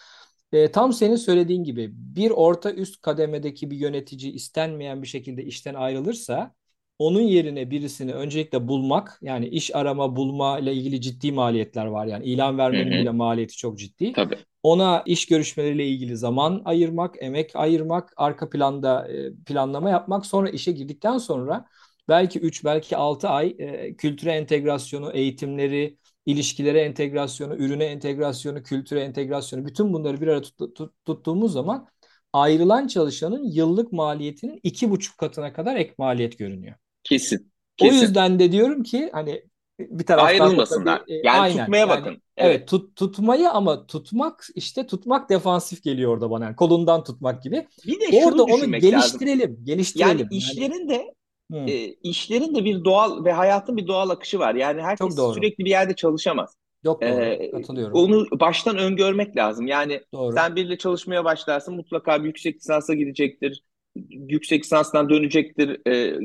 E, 0.52 0.70
tam 0.72 0.92
senin 0.92 1.16
söylediğin 1.16 1.64
gibi 1.64 1.90
bir 1.92 2.30
orta 2.30 2.72
üst 2.72 3.02
kademedeki 3.02 3.70
bir 3.70 3.76
yönetici 3.76 4.32
istenmeyen 4.32 5.02
bir 5.02 5.06
şekilde 5.06 5.44
işten 5.44 5.74
ayrılırsa 5.74 6.54
onun 6.98 7.20
yerine 7.20 7.70
birisini 7.70 8.12
öncelikle 8.14 8.68
bulmak 8.68 9.18
yani 9.22 9.48
iş 9.48 9.76
arama 9.76 10.16
bulma 10.16 10.58
ile 10.58 10.74
ilgili 10.74 11.00
ciddi 11.00 11.32
maliyetler 11.32 11.86
var 11.86 12.06
yani 12.06 12.24
ilan 12.24 12.58
vermenin 12.58 12.90
bile 12.90 13.10
maliyeti 13.10 13.56
çok 13.56 13.78
ciddi. 13.78 14.12
Tabii. 14.12 14.38
Ona 14.62 15.02
iş 15.06 15.26
görüşmeleriyle 15.26 15.86
ilgili 15.86 16.16
zaman 16.16 16.62
ayırmak, 16.64 17.14
emek 17.20 17.56
ayırmak, 17.56 18.12
arka 18.16 18.50
planda 18.50 19.08
e, 19.08 19.34
planlama 19.46 19.90
yapmak 19.90 20.26
sonra 20.26 20.50
işe 20.50 20.72
girdikten 20.72 21.18
sonra 21.18 21.66
belki 22.08 22.40
3 22.40 22.64
belki 22.64 22.96
6 22.96 23.28
ay 23.28 23.56
e, 23.58 23.96
kültüre 23.96 24.32
entegrasyonu, 24.32 25.12
eğitimleri, 25.12 25.96
ilişkilere 26.30 26.80
entegrasyonu, 26.80 27.56
ürüne 27.56 27.84
entegrasyonu, 27.84 28.62
kültüre 28.62 29.00
entegrasyonu 29.00 29.66
bütün 29.66 29.92
bunları 29.92 30.20
bir 30.20 30.26
arada 30.26 30.42
tut, 30.42 30.76
tut, 30.76 30.92
tuttuğumuz 31.04 31.52
zaman 31.52 31.88
ayrılan 32.32 32.86
çalışanın 32.86 33.44
yıllık 33.52 33.92
maliyetinin 33.92 34.60
iki 34.62 34.90
buçuk 34.90 35.18
katına 35.18 35.52
kadar 35.52 35.76
ek 35.76 35.94
maliyet 35.98 36.38
görünüyor. 36.38 36.74
Kesin. 37.04 37.52
Kesin. 37.76 37.98
O 37.98 38.00
yüzden 38.00 38.38
de 38.38 38.52
diyorum 38.52 38.82
ki 38.82 39.10
hani 39.12 39.44
bir 39.80 40.06
taraftan 40.06 40.28
ayrılmasınlar. 40.28 40.98
Tabii, 40.98 41.12
e, 41.12 41.20
yani 41.24 41.40
aynen, 41.40 41.58
tutmaya 41.58 41.78
yani, 41.78 41.88
bakın. 41.88 42.10
Evet, 42.10 42.22
evet 42.36 42.68
tut, 42.68 42.96
tutmayı 42.96 43.50
ama 43.50 43.86
tutmak 43.86 44.46
işte 44.54 44.86
tutmak 44.86 45.30
defansif 45.30 45.82
geliyor 45.82 46.12
orada 46.12 46.30
bana. 46.30 46.44
Yani 46.44 46.56
kolundan 46.56 47.04
tutmak 47.04 47.42
gibi. 47.42 47.66
Bir 47.86 48.00
de 48.00 48.26
Orada 48.26 48.44
onu 48.44 48.72
geliştirelim, 48.72 49.50
lazım. 49.50 49.64
geliştirelim. 49.64 50.18
Yani 50.18 50.28
işlerin 50.30 50.88
de 50.88 51.14
e, 51.52 51.94
işlerin 52.02 52.54
de 52.54 52.64
bir 52.64 52.84
doğal 52.84 53.24
ve 53.24 53.32
hayatın 53.32 53.76
bir 53.76 53.86
doğal 53.86 54.10
akışı 54.10 54.38
var. 54.38 54.54
Yani 54.54 54.82
herkes 54.82 55.14
sürekli 55.34 55.64
bir 55.64 55.70
yerde 55.70 55.94
çalışamaz. 55.94 56.56
Yok 56.84 57.02
doğru, 57.02 57.20
ee, 57.20 57.50
katılıyorum. 57.50 57.94
Onu 57.94 58.26
baştan 58.40 58.78
öngörmek 58.78 59.36
lazım. 59.36 59.66
Yani 59.66 60.00
doğru. 60.12 60.34
sen 60.34 60.56
biriyle 60.56 60.78
çalışmaya 60.78 61.24
başlarsın 61.24 61.74
mutlaka 61.74 62.20
bir 62.20 62.26
yüksek 62.26 62.56
lisansa 62.56 62.94
gidecektir. 62.94 63.64
Yüksek 64.10 64.64
lisanstan 64.64 65.10
dönecektir. 65.10 65.80
Ee, 65.86 66.18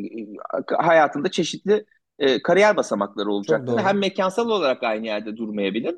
hayatında 0.78 1.32
çeşitli 1.32 1.86
e, 2.20 2.42
kariyer 2.42 2.78
basamakları 2.78 3.32
olacaktır. 3.32 3.78
Hem 3.78 4.00
mekansal 4.00 4.50
olarak 4.50 4.84
aynı 4.84 5.06
yerde 5.06 5.38
durmayabilir 5.38 5.96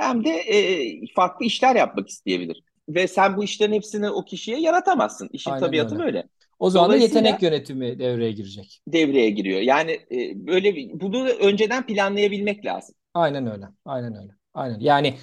hem 0.00 0.24
de 0.24 0.30
e, 0.30 1.06
farklı 1.14 1.46
işler 1.46 1.76
yapmak 1.76 2.08
isteyebilir. 2.08 2.62
Ve 2.88 3.08
sen 3.08 3.36
bu 3.36 3.44
işlerin 3.44 3.72
hepsini 3.72 4.10
o 4.10 4.24
kişiye 4.24 4.60
yaratamazsın. 4.60 5.28
İşin 5.32 5.50
Aynen 5.50 5.66
tabiatı 5.66 5.94
öyle. 5.94 6.04
böyle. 6.04 6.28
O 6.60 6.70
zaman 6.70 6.90
da 6.90 6.96
yetenek 6.96 7.42
yönetimi 7.42 7.98
devreye 7.98 8.32
girecek. 8.32 8.82
Devreye 8.88 9.30
giriyor. 9.30 9.60
Yani 9.60 9.90
e, 9.90 10.46
böyle 10.46 10.76
bir, 10.76 11.00
bunu 11.00 11.28
önceden 11.28 11.86
planlayabilmek 11.86 12.64
lazım. 12.64 12.94
Aynen 13.14 13.46
öyle. 13.46 13.64
Aynen 13.84 14.16
öyle. 14.16 14.32
Aynen. 14.54 14.80
Yani 14.80 15.14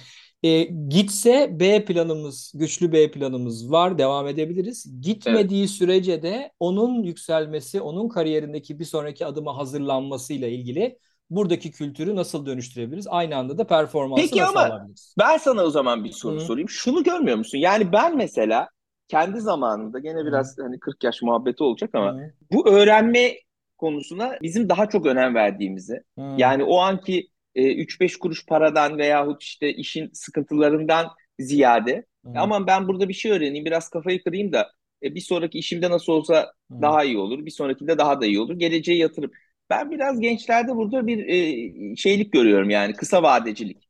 e, 0.42 0.62
gitse 0.88 1.60
B 1.60 1.84
planımız, 1.84 2.52
güçlü 2.54 2.92
B 2.92 3.10
planımız 3.10 3.70
var, 3.70 3.98
devam 3.98 4.28
edebiliriz. 4.28 5.00
Gitmediği 5.00 5.60
evet. 5.60 5.70
sürece 5.70 6.22
de 6.22 6.52
onun 6.60 7.02
yükselmesi, 7.02 7.80
onun 7.80 8.08
kariyerindeki 8.08 8.78
bir 8.78 8.84
sonraki 8.84 9.26
adıma 9.26 9.56
hazırlanmasıyla 9.56 10.48
ilgili 10.48 10.98
buradaki 11.30 11.70
kültürü 11.70 12.16
nasıl 12.16 12.46
dönüştürebiliriz? 12.46 13.06
Aynı 13.08 13.36
anda 13.36 13.58
da 13.58 13.66
performansı 13.66 14.22
Peki 14.22 14.40
nasıl 14.40 14.56
ama 14.56 14.66
alabiliriz? 14.66 15.14
ben 15.18 15.36
sana 15.36 15.62
o 15.62 15.70
zaman 15.70 16.04
bir 16.04 16.12
soru 16.12 16.36
Hı. 16.36 16.40
sorayım. 16.40 16.68
Şunu 16.68 17.04
görmüyor 17.04 17.36
musun? 17.36 17.58
Yani 17.58 17.92
ben 17.92 18.16
mesela 18.16 18.68
kendi 19.08 19.40
zamanında 19.40 19.98
gene 19.98 20.24
biraz 20.26 20.58
hani 20.58 20.80
40 20.80 21.04
yaş 21.04 21.22
muhabbeti 21.22 21.64
olacak 21.64 21.90
ama 21.94 22.14
Hı. 22.14 22.32
bu 22.52 22.68
öğrenme 22.68 23.34
konusuna 23.78 24.38
bizim 24.42 24.68
daha 24.68 24.88
çok 24.88 25.06
önem 25.06 25.34
verdiğimizi 25.34 26.02
Hı. 26.18 26.22
yani 26.38 26.64
o 26.64 26.78
anki 26.78 27.28
e, 27.54 27.74
3-5 27.74 28.16
kuruş 28.18 28.46
paradan 28.46 28.98
veyahut 28.98 29.42
işte 29.42 29.72
işin 29.72 30.10
sıkıntılarından 30.12 31.06
ziyade 31.38 32.06
Hı. 32.24 32.30
ama 32.36 32.66
ben 32.66 32.88
burada 32.88 33.08
bir 33.08 33.14
şey 33.14 33.32
öğreneyim 33.32 33.64
biraz 33.64 33.88
kafayı 33.88 34.24
kırayım 34.24 34.52
da 34.52 34.72
e, 35.02 35.14
bir 35.14 35.20
sonraki 35.20 35.58
işimde 35.58 35.90
nasıl 35.90 36.12
olsa 36.12 36.52
Hı. 36.70 36.82
daha 36.82 37.04
iyi 37.04 37.18
olur 37.18 37.46
bir 37.46 37.50
sonrakinde 37.50 37.98
daha 37.98 38.20
da 38.20 38.26
iyi 38.26 38.40
olur 38.40 38.54
geleceğe 38.58 38.98
yatırım. 38.98 39.30
Ben 39.70 39.90
biraz 39.90 40.20
gençlerde 40.20 40.76
burada 40.76 41.06
bir 41.06 41.18
e, 41.92 41.96
şeylik 41.96 42.32
görüyorum 42.32 42.70
yani 42.70 42.92
kısa 42.92 43.22
vadecilik. 43.22 43.87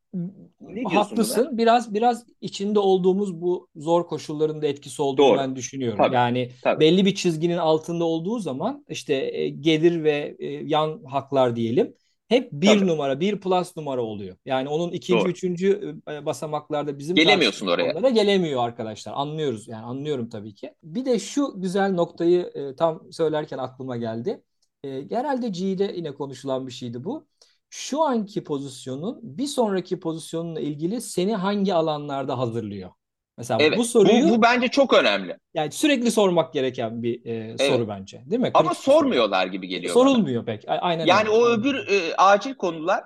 Haklısın. 0.85 1.46
Buna? 1.46 1.59
Biraz 1.59 1.94
biraz 1.94 2.26
içinde 2.40 2.78
olduğumuz 2.78 3.40
bu 3.40 3.68
zor 3.76 4.07
koşulların 4.07 4.62
da 4.62 4.66
etkisi 4.66 5.02
olduğunu 5.02 5.28
Doğru. 5.28 5.38
ben 5.38 5.57
düşünüyorum. 5.57 5.98
Tabii, 5.98 6.14
yani 6.14 6.50
tabii. 6.62 6.81
belli 6.81 7.04
bir 7.07 7.14
çizginin 7.14 7.57
altında 7.57 8.04
olduğu 8.04 8.38
zaman 8.38 8.85
işte 8.88 9.14
e, 9.14 9.48
gelir 9.48 10.04
ve 10.04 10.37
e, 10.38 10.46
yan 10.46 11.04
haklar 11.04 11.57
diyelim 11.57 11.94
hep 12.28 12.52
bir 12.52 12.66
Tabii. 12.66 12.87
numara, 12.87 13.20
bir 13.20 13.40
plus 13.40 13.76
numara 13.76 14.02
oluyor. 14.02 14.37
Yani 14.44 14.68
onun 14.68 14.92
ikinci, 14.92 15.20
Doğru. 15.20 15.31
üçüncü 15.31 15.96
e, 16.11 16.26
basamaklarda 16.26 16.98
bizim 16.98 17.16
gelemiyorsun 17.16 17.66
oraya. 17.66 18.11
gelemiyor 18.11 18.64
arkadaşlar. 18.64 19.12
Anlıyoruz 19.16 19.68
yani 19.68 19.85
anlıyorum 19.85 20.28
tabii 20.28 20.54
ki. 20.54 20.74
Bir 20.83 21.04
de 21.04 21.18
şu 21.18 21.52
güzel 21.57 21.92
noktayı 21.92 22.50
e, 22.54 22.76
tam 22.76 23.12
söylerken 23.12 23.59
aklıma 23.59 23.96
geldi. 23.96 24.42
E, 24.85 25.00
genelde 25.00 25.48
G'de 25.48 25.92
yine 25.96 26.14
konuşulan 26.14 26.66
bir 26.66 26.72
şeydi 26.72 27.04
bu. 27.04 27.26
Şu 27.70 28.02
anki 28.02 28.44
pozisyonun 28.44 29.20
bir 29.22 29.46
sonraki 29.46 30.00
pozisyonunla 30.00 30.61
ilgili 30.61 31.00
seni 31.00 31.35
hangi 31.35 31.74
alanlarda 31.74 32.38
hazırlıyor? 32.38 32.90
Mesela 33.38 33.62
evet, 33.62 33.78
bu 33.78 33.85
soruyu 33.85 34.28
bu, 34.28 34.31
bu 34.31 34.42
bence 34.42 34.68
çok 34.68 34.94
önemli. 34.94 35.38
Yani 35.54 35.72
sürekli 35.72 36.11
sormak 36.11 36.52
gereken 36.52 37.02
bir 37.02 37.24
e, 37.24 37.35
evet. 37.35 37.61
soru 37.61 37.88
bence, 37.88 38.22
değil 38.26 38.40
mi? 38.40 38.50
Ama 38.54 38.74
sormuyorlar 38.74 39.42
soru. 39.42 39.52
gibi 39.52 39.68
geliyor. 39.68 39.94
Sorulmuyor 39.94 40.46
bana. 40.46 40.57
pek. 40.57 40.64
Aynen. 40.68 41.07
Yani 41.07 41.28
öyle. 41.28 41.38
o 41.38 41.48
öbür 41.48 41.74
e, 41.74 42.14
acil 42.16 42.54
konular 42.54 43.04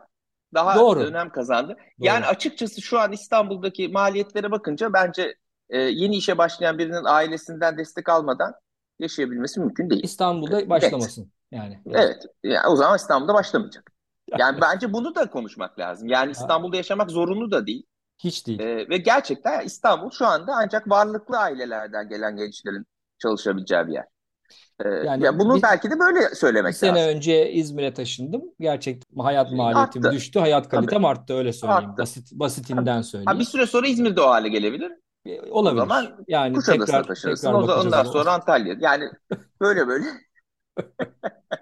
daha 0.54 0.78
Doğru. 0.78 1.00
önem 1.00 1.30
kazandı. 1.30 1.68
Doğru. 1.68 2.06
Yani 2.06 2.26
açıkçası 2.26 2.82
şu 2.82 2.98
an 2.98 3.12
İstanbul'daki 3.12 3.88
maliyetlere 3.88 4.50
bakınca 4.50 4.92
bence 4.92 5.34
e, 5.70 5.78
yeni 5.78 6.16
işe 6.16 6.38
başlayan 6.38 6.78
birinin 6.78 7.04
ailesinden 7.04 7.78
destek 7.78 8.08
almadan 8.08 8.52
yaşayabilmesi 8.98 9.60
mümkün 9.60 9.90
değil. 9.90 10.04
İstanbul'da 10.04 10.68
başlamasın 10.68 11.32
evet. 11.52 11.62
yani. 11.62 11.82
Evet. 11.86 12.26
Yani 12.44 12.68
o 12.68 12.76
zaman 12.76 12.96
İstanbul'da 12.96 13.34
başlamayacak. 13.34 13.91
Yani 14.38 14.60
bence 14.60 14.92
bunu 14.92 15.14
da 15.14 15.30
konuşmak 15.30 15.78
lazım. 15.78 16.08
Yani 16.08 16.30
İstanbul'da 16.30 16.76
yaşamak 16.76 17.10
zorunlu 17.10 17.50
da 17.50 17.66
değil. 17.66 17.86
Hiç 18.18 18.46
değil. 18.46 18.60
Ee, 18.60 18.88
ve 18.88 18.96
gerçekten 18.96 19.60
İstanbul 19.64 20.10
şu 20.10 20.26
anda 20.26 20.52
ancak 20.56 20.90
varlıklı 20.90 21.38
ailelerden 21.38 22.08
gelen 22.08 22.36
gençlerin 22.36 22.86
çalışabileceği 23.18 23.86
bir 23.86 23.92
yer. 23.92 24.04
Ee, 24.84 24.88
yani 24.88 25.24
ya 25.24 25.38
bunu 25.38 25.56
bir, 25.56 25.62
belki 25.62 25.90
de 25.90 25.98
böyle 25.98 26.34
söylemek 26.34 26.74
lazım. 26.74 26.88
Bir 26.88 27.00
sene 27.00 27.08
önce 27.08 27.52
İzmir'e 27.52 27.94
taşındım. 27.94 28.42
Gerçekten 28.60 29.22
hayat 29.22 29.52
maliyetim 29.52 30.06
arttı. 30.06 30.16
düştü, 30.16 30.38
hayat 30.40 30.68
kalitem 30.68 31.02
Tabii. 31.02 31.06
arttı 31.06 31.34
öyle 31.34 31.52
söyleyeyim. 31.52 31.90
Arttı. 31.90 32.02
Basit 32.02 32.32
basitinden 32.32 32.84
Tabii. 32.84 33.04
söyleyeyim. 33.04 33.32
Ha, 33.32 33.38
bir 33.38 33.44
süre 33.44 33.66
sonra 33.66 33.86
İzmir'de 33.86 34.20
o 34.20 34.26
hale 34.26 34.48
gelebilir. 34.48 34.92
E, 35.26 35.40
olabilir. 35.50 35.82
O 35.82 35.86
zaman 35.86 36.24
yani 36.28 36.58
tekrar 36.66 37.04
taşınırsın. 37.04 37.46
Tekrar 37.46 37.76
o 37.76 37.80
ondan 37.80 38.04
sonra 38.04 38.32
Antalya. 38.32 38.76
Yani 38.80 39.10
böyle 39.60 39.86
böyle. 39.86 40.06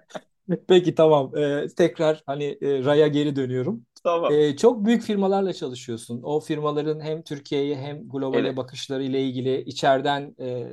Peki 0.69 0.95
tamam. 0.95 1.37
Ee, 1.37 1.67
tekrar 1.77 2.23
hani 2.27 2.45
e, 2.63 2.85
Ray'a 2.85 3.07
geri 3.07 3.37
dönüyorum. 3.37 3.87
Tamam. 4.05 4.33
Ee, 4.33 4.57
çok 4.57 4.85
büyük 4.85 5.03
firmalarla 5.03 5.53
çalışıyorsun. 5.53 6.21
O 6.23 6.41
firmaların 6.41 7.01
hem 7.01 7.23
Türkiye'ye 7.23 7.77
hem 7.77 8.09
globale 8.09 8.39
evet. 8.39 8.57
bakışları 8.57 9.03
ile 9.03 9.23
ilgili 9.25 9.63
içeriden 9.63 10.35
e, 10.41 10.67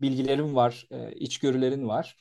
bilgilerin 0.00 0.54
var, 0.54 0.86
e, 0.90 1.12
içgörülerin 1.12 1.88
var. 1.88 2.16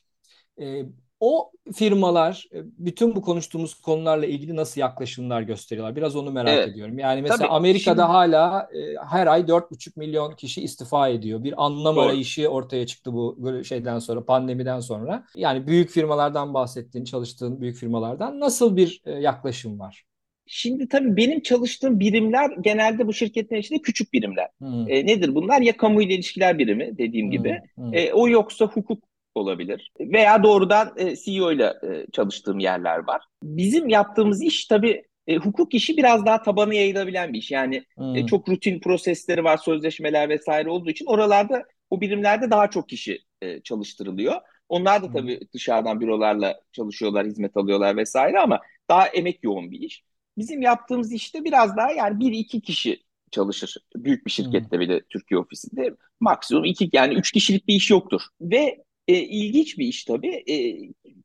E, 0.61 0.85
o 1.21 1.51
firmalar 1.73 2.45
e, 2.53 2.57
bütün 2.77 3.15
bu 3.15 3.21
konuştuğumuz 3.21 3.73
konularla 3.73 4.25
ilgili 4.25 4.55
nasıl 4.55 4.81
yaklaşımlar 4.81 5.41
gösteriyorlar? 5.41 5.95
Biraz 5.95 6.15
onu 6.15 6.31
merak 6.31 6.53
evet. 6.53 6.67
ediyorum. 6.67 6.99
Yani 6.99 7.21
mesela 7.21 7.37
Tabii, 7.37 7.47
Amerika'da 7.47 8.01
şimdi... 8.01 8.11
hala 8.11 8.69
e, 8.73 8.95
her 9.09 9.27
ay 9.27 9.41
4,5 9.41 9.91
milyon 9.95 10.35
kişi 10.35 10.61
istifa 10.61 11.09
ediyor. 11.09 11.43
Bir 11.43 11.65
anlam 11.65 11.95
Doğru. 11.95 12.05
arayışı 12.05 12.47
ortaya 12.47 12.85
çıktı 12.85 13.13
bu 13.13 13.35
böyle 13.39 13.63
şeyden 13.63 13.99
sonra, 13.99 14.25
pandemiden 14.25 14.79
sonra. 14.79 15.25
Yani 15.35 15.67
büyük 15.67 15.89
firmalardan 15.89 16.53
bahsettiğin, 16.53 17.05
çalıştığın 17.05 17.61
büyük 17.61 17.77
firmalardan 17.77 18.39
nasıl 18.39 18.75
bir 18.75 19.01
e, 19.05 19.11
yaklaşım 19.11 19.79
var? 19.79 20.05
Şimdi 20.45 20.87
tabii 20.87 21.17
benim 21.17 21.41
çalıştığım 21.41 21.99
birimler 21.99 22.51
genelde 22.61 23.07
bu 23.07 23.13
şirketler 23.13 23.57
içinde 23.57 23.81
küçük 23.81 24.13
birimler. 24.13 24.47
Hmm. 24.57 24.89
E, 24.89 25.05
nedir 25.05 25.35
bunlar? 25.35 25.61
Ya 25.61 25.77
kamu 25.77 26.01
ile 26.01 26.13
ilişkiler 26.13 26.57
birimi 26.57 26.97
dediğim 26.97 27.25
hmm. 27.25 27.31
gibi. 27.31 27.61
Hmm. 27.75 27.93
E, 27.93 28.13
o 28.13 28.27
yoksa 28.27 28.65
hukuk 28.65 29.10
olabilir. 29.35 29.91
Veya 29.99 30.43
doğrudan 30.43 30.93
e, 30.97 31.15
CEO 31.15 31.51
ile 31.51 31.73
e, 31.83 32.05
çalıştığım 32.11 32.59
yerler 32.59 32.97
var. 32.97 33.21
Bizim 33.43 33.89
yaptığımız 33.89 34.43
iş 34.43 34.65
tabii 34.65 35.03
e, 35.27 35.35
hukuk 35.35 35.73
işi 35.73 35.97
biraz 35.97 36.25
daha 36.25 36.41
tabanı 36.41 36.75
yayılabilen 36.75 37.33
bir 37.33 37.39
iş. 37.39 37.51
Yani 37.51 37.83
hmm. 37.97 38.15
e, 38.15 38.25
çok 38.25 38.49
rutin 38.49 38.79
prosesleri 38.79 39.43
var, 39.43 39.57
sözleşmeler 39.57 40.29
vesaire 40.29 40.69
olduğu 40.69 40.89
için 40.89 41.05
oralarda 41.05 41.63
o 41.89 42.01
birimlerde 42.01 42.51
daha 42.51 42.69
çok 42.69 42.89
kişi 42.89 43.19
e, 43.41 43.61
çalıştırılıyor. 43.61 44.35
Onlar 44.69 45.03
da 45.03 45.11
tabii 45.11 45.39
dışarıdan 45.53 46.01
bürolarla 46.01 46.59
çalışıyorlar, 46.71 47.27
hizmet 47.27 47.57
alıyorlar 47.57 47.97
vesaire 47.97 48.39
ama 48.39 48.59
daha 48.89 49.07
emek 49.07 49.43
yoğun 49.43 49.71
bir 49.71 49.79
iş. 49.79 50.03
Bizim 50.37 50.61
yaptığımız 50.61 51.13
işte 51.13 51.43
biraz 51.43 51.77
daha 51.77 51.91
yani 51.91 52.19
bir 52.19 52.31
iki 52.31 52.61
kişi 52.61 53.03
çalışır. 53.31 53.77
Büyük 53.95 54.25
bir 54.25 54.31
şirkette 54.31 54.79
bile 54.79 55.01
Türkiye 55.09 55.39
ofisinde 55.39 55.95
maksimum 56.19 56.65
iki 56.65 56.89
yani 56.93 57.13
üç 57.13 57.31
kişilik 57.31 57.67
bir 57.67 57.75
iş 57.75 57.89
yoktur. 57.89 58.21
Ve 58.41 58.83
e, 59.07 59.13
ilginç 59.13 59.77
bir 59.77 59.87
iş 59.87 60.05
tabii. 60.05 60.43
E, 60.49 60.55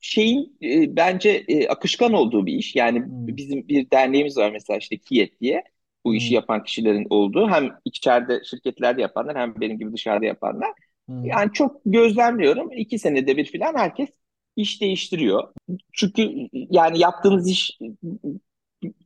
şeyin 0.00 0.58
e, 0.62 0.96
bence 0.96 1.44
e, 1.48 1.68
akışkan 1.68 2.12
olduğu 2.12 2.46
bir 2.46 2.52
iş. 2.52 2.76
Yani 2.76 2.98
hmm. 2.98 3.36
bizim 3.36 3.68
bir 3.68 3.90
derneğimiz 3.90 4.36
var 4.36 4.50
mesela 4.50 4.78
işte 4.78 4.98
KİET 4.98 5.40
diye. 5.40 5.64
Bu 6.04 6.14
işi 6.14 6.28
hmm. 6.28 6.34
yapan 6.34 6.64
kişilerin 6.64 7.06
olduğu 7.10 7.48
hem 7.48 7.70
içeride 7.84 8.44
şirketlerde 8.44 9.00
yapanlar 9.02 9.38
hem 9.38 9.60
benim 9.60 9.78
gibi 9.78 9.92
dışarıda 9.92 10.26
yapanlar. 10.26 10.72
Hmm. 11.06 11.24
Yani 11.24 11.52
çok 11.52 11.80
gözlemliyorum. 11.86 12.72
iki 12.72 12.98
senede 12.98 13.36
bir 13.36 13.58
falan 13.58 13.74
herkes 13.74 14.08
iş 14.56 14.80
değiştiriyor. 14.80 15.52
Çünkü 15.92 16.48
yani 16.52 16.98
yaptığınız 16.98 17.50
iş 17.50 17.78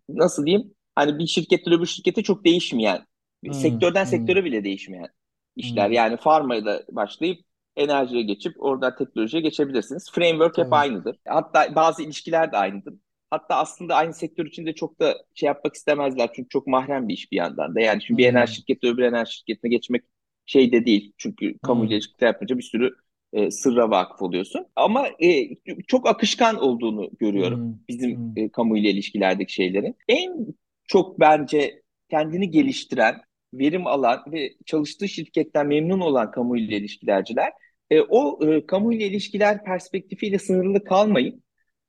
nasıl 0.09 0.47
diyeyim? 0.47 0.75
Hani 0.95 1.19
bir 1.19 1.27
şirketten 1.27 1.75
öbür 1.75 1.87
şirkete 1.87 2.23
çok 2.23 2.45
değişmeyen, 2.45 3.07
hmm. 3.45 3.55
sektörden 3.55 4.05
hmm. 4.05 4.11
sektöre 4.11 4.45
bile 4.45 4.65
değişmeyen 4.65 5.09
işler. 5.57 5.87
Hmm. 5.87 5.93
Yani 5.93 6.17
farmayla 6.17 6.83
başlayıp 6.91 7.50
enerjiye 7.81 8.23
geçip 8.23 8.55
oradan 8.59 8.97
teknolojiye 8.97 9.43
geçebilirsiniz. 9.43 10.11
Framework 10.13 10.59
hep 10.59 10.65
evet. 10.65 10.73
aynıdır. 10.73 11.17
Hatta 11.29 11.75
bazı 11.75 12.03
ilişkiler 12.03 12.53
de 12.53 12.57
aynıdır. 12.57 12.95
Hatta 13.31 13.57
aslında 13.57 13.95
aynı 13.95 14.15
sektör 14.15 14.47
içinde 14.47 14.75
çok 14.75 15.01
da 15.01 15.17
şey 15.35 15.47
yapmak 15.47 15.75
istemezler. 15.75 16.31
Çünkü 16.37 16.49
çok 16.49 16.67
mahrem 16.67 17.09
bir 17.09 17.15
iş 17.15 17.33
bir 17.33 17.37
yandan 17.37 17.75
da. 17.75 17.81
Yani 17.81 18.03
şimdi 18.03 18.19
bir 18.19 18.27
enerji 18.27 18.55
şirketi 18.55 18.87
öbür 18.87 19.03
enerji 19.03 19.33
şirketine 19.33 19.71
geçmek 19.71 20.03
şey 20.47 20.73
de 20.73 20.87
değil. 20.87 21.13
Çünkü 21.19 21.59
kamu 21.59 21.83
hmm. 21.83 21.91
ilişkiler 21.91 22.27
yapınca 22.29 22.59
bir 22.59 22.63
sürü 22.63 22.95
e, 23.33 23.51
sırra 23.51 23.91
vakıf 23.91 24.23
oluyorsun. 24.23 24.67
Ama 24.77 25.09
e, 25.09 25.55
çok 25.87 26.09
akışkan 26.09 26.57
olduğunu 26.57 27.11
görüyorum 27.19 27.61
hmm. 27.61 27.79
bizim 27.89 28.17
hmm. 28.17 28.39
E, 28.39 28.49
kamu 28.49 28.79
ile 28.79 28.91
ilişkilerdeki 28.91 29.53
şeylerin. 29.53 29.97
En 30.09 30.47
çok 30.89 31.21
bence 31.21 31.83
kendini 32.11 32.51
geliştiren, 32.51 33.21
verim 33.55 33.87
alan 33.87 34.25
ve 34.27 34.53
çalıştığı 34.67 35.09
şirketten 35.09 35.67
memnun 35.67 36.01
olan 36.01 36.31
kamu 36.31 36.57
ile 36.57 36.77
ilişkilerciler 36.77 37.53
e, 37.91 38.01
o 38.01 38.49
e, 38.49 38.67
kamu 38.67 38.93
ile 38.93 39.07
ilişkiler 39.07 39.65
perspektifiyle 39.65 40.39
sınırlı 40.39 40.85
kalmayıp 40.85 41.43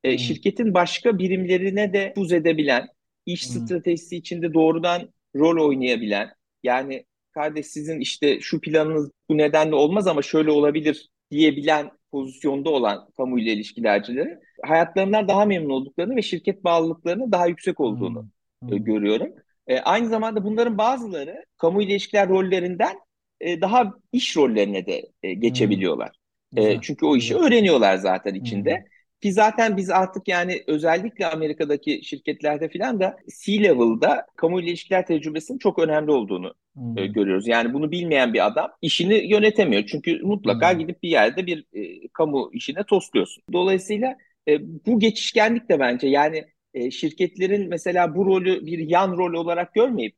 e, 0.04 0.12
hmm. 0.12 0.20
şirketin 0.20 0.74
başka 0.74 1.18
birimlerine 1.18 1.94
de 1.94 2.14
buz 2.16 2.34
edebilen, 2.34 2.88
iş 3.26 3.50
hmm. 3.50 3.68
stratejisi 3.68 4.18
içinde 4.18 4.54
doğrudan 4.54 5.14
rol 5.36 5.68
oynayabilen, 5.68 6.30
yani 6.64 7.06
kardeş 7.32 7.66
sizin 7.66 8.00
işte 8.00 8.40
şu 8.40 8.62
planınız 8.62 9.12
bu 9.30 9.38
nedenle 9.38 9.76
olmaz 9.76 10.08
ama 10.08 10.22
şöyle 10.22 10.52
olabilir 10.52 11.10
diyebilen 11.32 11.92
pozisyonda 12.12 12.70
olan 12.70 13.10
kamu 13.18 13.40
ile 13.40 13.54
ilişkilercilerin 13.54 14.40
hayatlarından 14.64 15.28
daha 15.28 15.46
memnun 15.46 15.70
olduklarını 15.70 16.16
ve 16.16 16.22
şirket 16.22 16.64
bağlılıklarının 16.64 17.32
daha 17.32 17.48
yüksek 17.48 17.80
olduğunu 17.80 18.30
hmm. 18.62 18.70
hmm. 18.70 18.84
görüyorum. 18.84 19.34
E, 19.68 19.80
aynı 19.80 20.10
zamanda 20.10 20.44
bunların 20.44 20.78
bazıları 20.78 21.46
kamu 21.58 21.82
ile 21.82 21.92
ilişkiler 21.92 22.30
rollerinden 22.30 22.98
e, 23.41 23.62
daha 23.62 23.93
iş 24.13 24.38
rollerine 24.38 24.86
de 24.86 25.06
e, 25.23 25.34
geçebiliyorlar. 25.34 26.12
Hmm. 26.54 26.63
E, 26.63 26.82
çünkü 26.82 27.06
o 27.06 27.15
işi 27.15 27.36
öğreniyorlar 27.36 27.97
zaten 27.97 28.34
içinde. 28.34 28.75
Hmm. 28.75 28.86
Ki 29.21 29.34
zaten 29.34 29.77
biz 29.77 29.89
artık 29.89 30.27
yani 30.27 30.63
özellikle 30.67 31.27
Amerika'daki 31.27 32.01
şirketlerde 32.04 32.69
filan 32.69 32.99
da 32.99 33.17
C-level'da 33.43 34.25
kamu 34.36 34.60
ile 34.60 34.69
ilişkiler 34.69 35.06
tecrübesinin 35.06 35.58
çok 35.58 35.80
önemli 35.80 36.12
olduğunu 36.12 36.54
hmm. 36.75 36.97
e, 36.97 37.08
görüyoruz. 37.08 37.47
Yani 37.47 37.73
bunu 37.73 37.91
bilmeyen 37.91 38.34
bir 38.34 38.45
adam 38.45 38.71
işini 38.82 39.32
yönetemiyor. 39.32 39.86
Çünkü 39.86 40.19
mutlaka 40.23 40.71
hmm. 40.71 40.80
gidip 40.80 41.04
bir 41.04 41.10
yerde 41.10 41.45
bir 41.45 41.65
e, 41.73 42.08
kamu 42.08 42.49
işine 42.54 42.84
tosluyorsun. 42.84 43.43
Dolayısıyla 43.54 44.15
e, 44.47 44.60
bu 44.86 44.99
geçişkenlik 44.99 45.69
de 45.69 45.80
bence 45.80 46.08
yani 46.08 46.45
e, 46.73 46.91
şirketlerin 46.91 47.69
mesela 47.69 48.15
bu 48.15 48.25
rolü 48.25 48.65
bir 48.65 48.80
yan 48.80 49.17
rol 49.17 49.34
olarak 49.34 49.73
görmeyip 49.73 50.15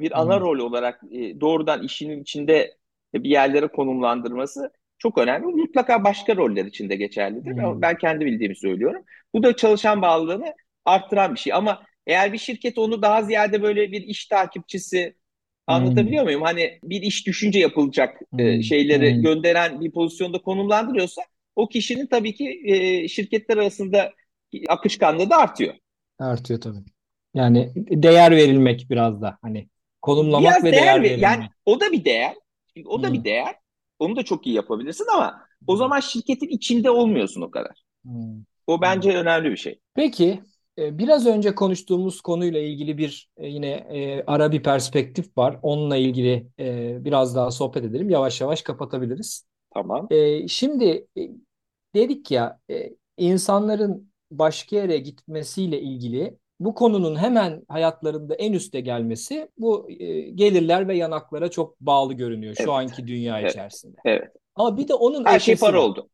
bir 0.00 0.20
ana 0.20 0.40
rol 0.40 0.58
olarak 0.58 1.00
e, 1.10 1.40
doğrudan 1.40 1.82
işinin 1.82 2.22
içinde 2.22 2.76
bir 3.14 3.30
yerlere 3.30 3.66
konumlandırması 3.66 4.70
çok 4.98 5.18
önemli. 5.18 5.46
Mutlaka 5.46 6.04
başka 6.04 6.36
roller 6.36 6.64
için 6.64 6.88
de 6.88 6.96
geçerlidir. 6.96 7.50
Hmm. 7.50 7.82
Ben 7.82 7.98
kendi 7.98 8.26
bildiğimi 8.26 8.56
söylüyorum. 8.56 9.02
Bu 9.34 9.42
da 9.42 9.56
çalışan 9.56 10.02
bağlılığını 10.02 10.54
arttıran 10.84 11.34
bir 11.34 11.40
şey. 11.40 11.52
Ama 11.52 11.82
eğer 12.06 12.32
bir 12.32 12.38
şirket 12.38 12.78
onu 12.78 13.02
daha 13.02 13.22
ziyade 13.22 13.62
böyle 13.62 13.92
bir 13.92 14.02
iş 14.02 14.26
takipçisi 14.26 15.16
anlatabiliyor 15.66 16.22
hmm. 16.22 16.26
muyum? 16.26 16.42
Hani 16.42 16.78
bir 16.82 17.02
iş 17.02 17.26
düşünce 17.26 17.58
yapılacak 17.58 18.20
e, 18.38 18.62
şeyleri 18.62 19.14
hmm. 19.14 19.22
gönderen 19.22 19.80
bir 19.80 19.92
pozisyonda 19.92 20.38
konumlandırıyorsa 20.38 21.22
o 21.56 21.68
kişinin 21.68 22.06
tabii 22.06 22.34
ki 22.34 22.62
e, 22.64 23.08
şirketler 23.08 23.56
arasında 23.56 24.12
akışkanlığı 24.68 25.30
da 25.30 25.36
artıyor. 25.36 25.74
Artıyor 26.18 26.60
tabii. 26.60 26.78
Yani 27.34 27.72
değer 27.76 28.30
verilmek 28.30 28.86
biraz 28.90 29.22
da 29.22 29.38
hani 29.42 29.68
konumlamak 30.06 30.50
biraz 30.50 30.64
ve 30.64 30.72
değer, 30.72 31.04
değer. 31.04 31.18
Yani 31.18 31.48
o 31.64 31.80
da 31.80 31.92
bir 31.92 32.04
değer. 32.04 32.34
O 32.84 33.02
da 33.02 33.08
hmm. 33.08 33.14
bir 33.14 33.24
değer. 33.24 33.54
Onu 33.98 34.16
da 34.16 34.22
çok 34.22 34.46
iyi 34.46 34.56
yapabilirsin 34.56 35.06
ama 35.14 35.40
o 35.66 35.76
zaman 35.76 36.00
şirketin 36.00 36.48
içinde 36.48 36.90
olmuyorsun 36.90 37.40
o 37.40 37.50
kadar. 37.50 37.82
Hmm. 38.04 38.44
O 38.66 38.80
bence 38.80 39.10
hmm. 39.10 39.18
önemli 39.18 39.50
bir 39.50 39.56
şey. 39.56 39.80
Peki 39.94 40.40
e, 40.78 40.98
biraz 40.98 41.26
önce 41.26 41.54
konuştuğumuz 41.54 42.20
konuyla 42.20 42.60
ilgili 42.60 42.98
bir 42.98 43.30
e, 43.36 43.46
yine 43.46 43.68
e, 43.70 44.24
ara 44.26 44.52
bir 44.52 44.62
perspektif 44.62 45.38
var. 45.38 45.58
Onunla 45.62 45.96
ilgili 45.96 46.46
biraz 47.04 47.36
daha 47.36 47.50
sohbet 47.50 47.84
edelim. 47.84 48.10
Yavaş 48.10 48.40
yavaş 48.40 48.62
kapatabiliriz. 48.62 49.46
Tamam. 49.74 50.08
Şimdi 50.48 51.06
dedik 51.94 52.30
ya 52.30 52.60
insanların 53.16 54.12
başka 54.30 54.76
yere 54.76 54.98
gitmesiyle 54.98 55.80
ilgili 55.80 56.38
bu 56.60 56.74
konunun 56.74 57.16
hemen 57.16 57.62
hayatlarında 57.68 58.34
en 58.34 58.52
üste 58.52 58.80
gelmesi 58.80 59.48
bu 59.58 59.90
e, 59.90 60.20
gelirler 60.20 60.88
ve 60.88 60.96
yanaklara 60.96 61.50
çok 61.50 61.80
bağlı 61.80 62.14
görünüyor 62.14 62.54
şu 62.54 62.62
evet. 62.62 62.72
anki 62.72 63.06
dünya 63.06 63.40
evet. 63.40 63.50
içerisinde. 63.50 63.96
Evet. 64.04 64.32
Ama 64.54 64.76
bir 64.76 64.88
de 64.88 64.94
onun 64.94 65.24
her 65.24 65.40
şey 65.40 65.56
para 65.56 65.80
oldu. 65.80 66.08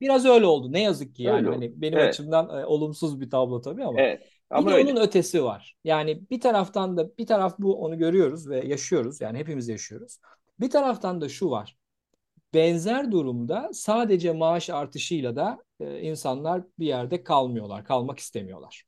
Biraz 0.00 0.26
öyle 0.26 0.46
oldu. 0.46 0.72
Ne 0.72 0.82
yazık 0.82 1.14
ki 1.14 1.22
yani 1.22 1.48
hani 1.48 1.80
benim 1.80 1.98
evet. 1.98 2.08
açımdan 2.08 2.60
e, 2.60 2.66
olumsuz 2.66 3.20
bir 3.20 3.30
tablo 3.30 3.60
tabii 3.60 3.84
ama. 3.84 4.00
Evet. 4.00 4.22
Ama 4.50 4.66
bir 4.66 4.72
de 4.72 4.76
öyle. 4.76 4.92
onun 4.92 5.00
ötesi 5.00 5.44
var. 5.44 5.76
Yani 5.84 6.30
bir 6.30 6.40
taraftan 6.40 6.96
da 6.96 7.18
bir 7.18 7.26
taraf 7.26 7.58
bu 7.58 7.74
onu 7.74 7.98
görüyoruz 7.98 8.48
ve 8.48 8.66
yaşıyoruz. 8.66 9.20
Yani 9.20 9.38
hepimiz 9.38 9.68
yaşıyoruz. 9.68 10.18
Bir 10.60 10.70
taraftan 10.70 11.20
da 11.20 11.28
şu 11.28 11.50
var. 11.50 11.76
Benzer 12.54 13.12
durumda 13.12 13.70
sadece 13.72 14.32
maaş 14.32 14.70
artışıyla 14.70 15.36
da 15.36 15.58
e, 15.80 16.00
insanlar 16.00 16.62
bir 16.78 16.86
yerde 16.86 17.24
kalmıyorlar, 17.24 17.84
kalmak 17.84 18.18
istemiyorlar. 18.18 18.84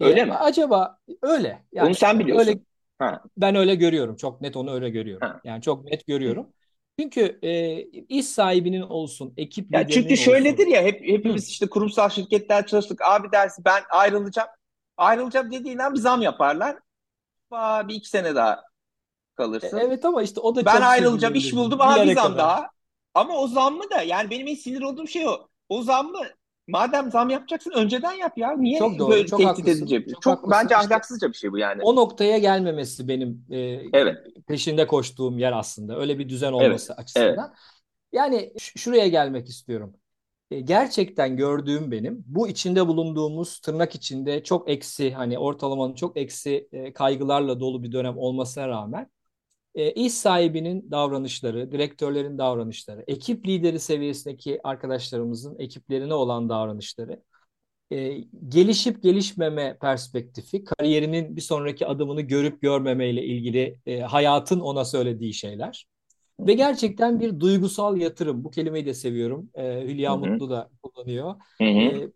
Öyle 0.00 0.20
e, 0.20 0.24
mi? 0.24 0.34
Acaba 0.34 0.98
öyle. 1.22 1.64
Yani 1.72 1.86
onu 1.86 1.94
sen 1.94 2.18
biliyorsun. 2.18 2.48
Öyle, 2.48 2.60
ha. 2.98 3.22
Ben 3.36 3.54
öyle 3.54 3.74
görüyorum. 3.74 4.16
Çok 4.16 4.40
net 4.40 4.56
onu 4.56 4.72
öyle 4.74 4.90
görüyorum. 4.90 5.28
Ha. 5.28 5.40
Yani 5.44 5.62
çok 5.62 5.84
net 5.84 6.06
görüyorum. 6.06 6.46
Çünkü 6.98 7.38
e, 7.42 7.80
iş 8.08 8.26
sahibinin 8.26 8.82
olsun, 8.82 9.34
ekip 9.36 9.74
ya 9.74 9.88
Çünkü 9.88 10.16
şöyledir 10.16 10.66
ya 10.66 10.82
hep 10.82 11.00
hepimiz 11.00 11.46
Hı. 11.46 11.50
işte 11.50 11.66
kurumsal 11.66 12.08
şirketler 12.08 12.66
çalıştık. 12.66 13.02
Abi 13.02 13.32
dersi 13.32 13.64
ben 13.64 13.82
ayrılacağım. 13.90 14.48
Ayrılacağım 14.96 15.52
dediğin 15.52 15.78
an 15.78 15.94
bir 15.94 15.98
zam 15.98 16.22
yaparlar. 16.22 16.76
Aa, 17.50 17.88
bir 17.88 17.94
iki 17.94 18.08
sene 18.08 18.34
daha 18.34 18.62
kalırsın. 19.34 19.76
E, 19.76 19.80
evet 19.80 20.04
ama 20.04 20.22
işte 20.22 20.40
o 20.40 20.56
da 20.56 20.66
Ben 20.66 20.80
ayrılacağım, 20.80 21.34
iş 21.34 21.52
buldum. 21.52 21.80
Aha 21.80 22.06
bir 22.06 22.14
zam 22.14 22.24
kadar. 22.24 22.38
daha. 22.38 22.68
Ama 23.14 23.34
o 23.38 23.48
zammı 23.48 23.90
da 23.90 24.02
yani 24.02 24.30
benim 24.30 24.48
en 24.48 24.54
sinir 24.54 24.82
olduğum 24.82 25.06
şey 25.06 25.28
o. 25.28 25.48
O 25.68 25.82
zammı 25.82 26.20
Madem 26.68 27.10
zam 27.10 27.30
yapacaksın 27.30 27.70
önceden 27.70 28.12
yap 28.12 28.38
ya. 28.38 28.56
Niye 28.56 28.78
çok 28.78 28.98
doğru, 28.98 29.10
böyle 29.10 29.26
çok 29.26 29.40
tehdit 29.40 29.68
edici? 29.68 30.06
Çok, 30.12 30.22
çok 30.22 30.50
bence 30.50 30.76
ahlaksızca 30.76 31.28
bir 31.28 31.34
şey 31.34 31.52
bu 31.52 31.58
yani. 31.58 31.82
O 31.82 31.96
noktaya 31.96 32.38
gelmemesi 32.38 33.08
benim 33.08 33.46
e, 33.50 33.58
evet. 33.92 34.16
peşinde 34.46 34.86
koştuğum 34.86 35.38
yer 35.38 35.52
aslında. 35.52 35.98
Öyle 35.98 36.18
bir 36.18 36.28
düzen 36.28 36.52
olması 36.52 36.92
evet. 36.92 37.00
açısından. 37.00 37.48
Evet. 37.48 37.58
Yani 38.12 38.52
şuraya 38.58 39.08
gelmek 39.08 39.48
istiyorum. 39.48 39.96
E, 40.50 40.60
gerçekten 40.60 41.36
gördüğüm 41.36 41.90
benim 41.90 42.24
bu 42.26 42.48
içinde 42.48 42.86
bulunduğumuz 42.86 43.60
tırnak 43.60 43.94
içinde 43.94 44.42
çok 44.42 44.70
eksi 44.70 45.14
hani 45.14 45.38
ortalamanın 45.38 45.94
çok 45.94 46.16
eksi 46.16 46.68
e, 46.72 46.92
kaygılarla 46.92 47.60
dolu 47.60 47.82
bir 47.82 47.92
dönem 47.92 48.18
olmasına 48.18 48.68
rağmen 48.68 49.10
e, 49.74 49.92
iş 49.92 50.12
sahibinin 50.12 50.90
davranışları, 50.90 51.72
direktörlerin 51.72 52.38
davranışları, 52.38 53.04
ekip 53.06 53.46
lideri 53.48 53.80
seviyesindeki 53.80 54.60
arkadaşlarımızın 54.64 55.58
ekiplerine 55.58 56.14
olan 56.14 56.48
davranışları, 56.48 57.22
e, 57.90 58.18
gelişip 58.48 59.02
gelişmeme 59.02 59.78
perspektifi, 59.80 60.64
kariyerinin 60.64 61.36
bir 61.36 61.40
sonraki 61.40 61.86
adımını 61.86 62.20
görüp 62.20 62.62
görmemeyle 62.62 63.24
ilgili 63.24 63.78
e, 63.86 64.00
hayatın 64.00 64.60
ona 64.60 64.84
söylediği 64.84 65.34
şeyler. 65.34 65.86
Ve 66.40 66.54
gerçekten 66.54 67.20
bir 67.20 67.40
duygusal 67.40 67.96
yatırım. 67.96 68.44
Bu 68.44 68.50
kelimeyi 68.50 68.86
de 68.86 68.94
seviyorum. 68.94 69.50
E, 69.54 69.82
Hülya 69.82 70.12
Hı-hı. 70.12 70.18
Mutlu 70.18 70.50
da 70.50 70.70
kullanıyor. 70.82 71.34
E, 71.60 72.08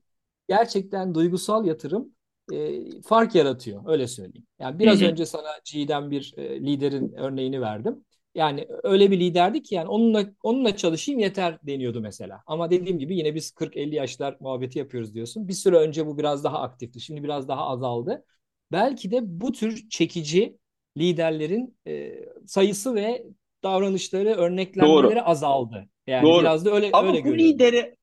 gerçekten 0.49 1.15
duygusal 1.15 1.67
yatırım 1.67 2.15
e, 2.53 2.83
fark 3.03 3.35
yaratıyor 3.35 3.83
öyle 3.87 4.07
söyleyeyim. 4.07 4.47
Yani 4.59 4.79
biraz 4.79 5.03
önce 5.03 5.27
sana 5.27 5.49
G'den 5.73 6.11
bir 6.11 6.35
e, 6.37 6.61
liderin 6.61 7.13
örneğini 7.13 7.61
verdim. 7.61 8.05
Yani 8.35 8.69
öyle 8.83 9.11
bir 9.11 9.21
liderdi 9.21 9.63
ki 9.63 9.75
yani 9.75 9.89
onunla 9.89 10.25
onunla 10.43 10.77
çalışayım 10.77 11.21
yeter 11.21 11.59
deniyordu 11.63 12.01
mesela. 12.01 12.41
Ama 12.47 12.71
dediğim 12.71 12.99
gibi 12.99 13.17
yine 13.17 13.35
biz 13.35 13.51
40-50 13.51 13.95
yaşlar 13.95 14.37
muhabbeti 14.41 14.79
yapıyoruz 14.79 15.15
diyorsun. 15.15 15.49
Bir 15.49 15.53
süre 15.53 15.77
önce 15.77 16.07
bu 16.07 16.19
biraz 16.19 16.45
daha 16.45 16.61
aktifti. 16.61 17.01
Şimdi 17.01 17.25
biraz 17.25 17.49
daha 17.49 17.67
azaldı. 17.67 18.25
Belki 18.73 19.11
de 19.11 19.41
bu 19.41 19.53
tür 19.53 19.89
çekici 19.91 20.59
liderlerin 20.97 21.77
e, 21.87 22.15
sayısı 22.47 22.95
ve 22.95 23.25
davranışları, 23.63 24.29
örneklenmeleri 24.29 25.17
Doğru. 25.17 25.21
azaldı. 25.25 25.89
Yani 26.07 26.23
Doğru. 26.23 26.41
biraz 26.41 26.65
da 26.65 26.71
öyle 26.71 26.91
Ama 26.93 27.09
öyle 27.09 27.21
bu 27.21 27.25
görüyorum. 27.25 27.55
lideri 27.55 27.97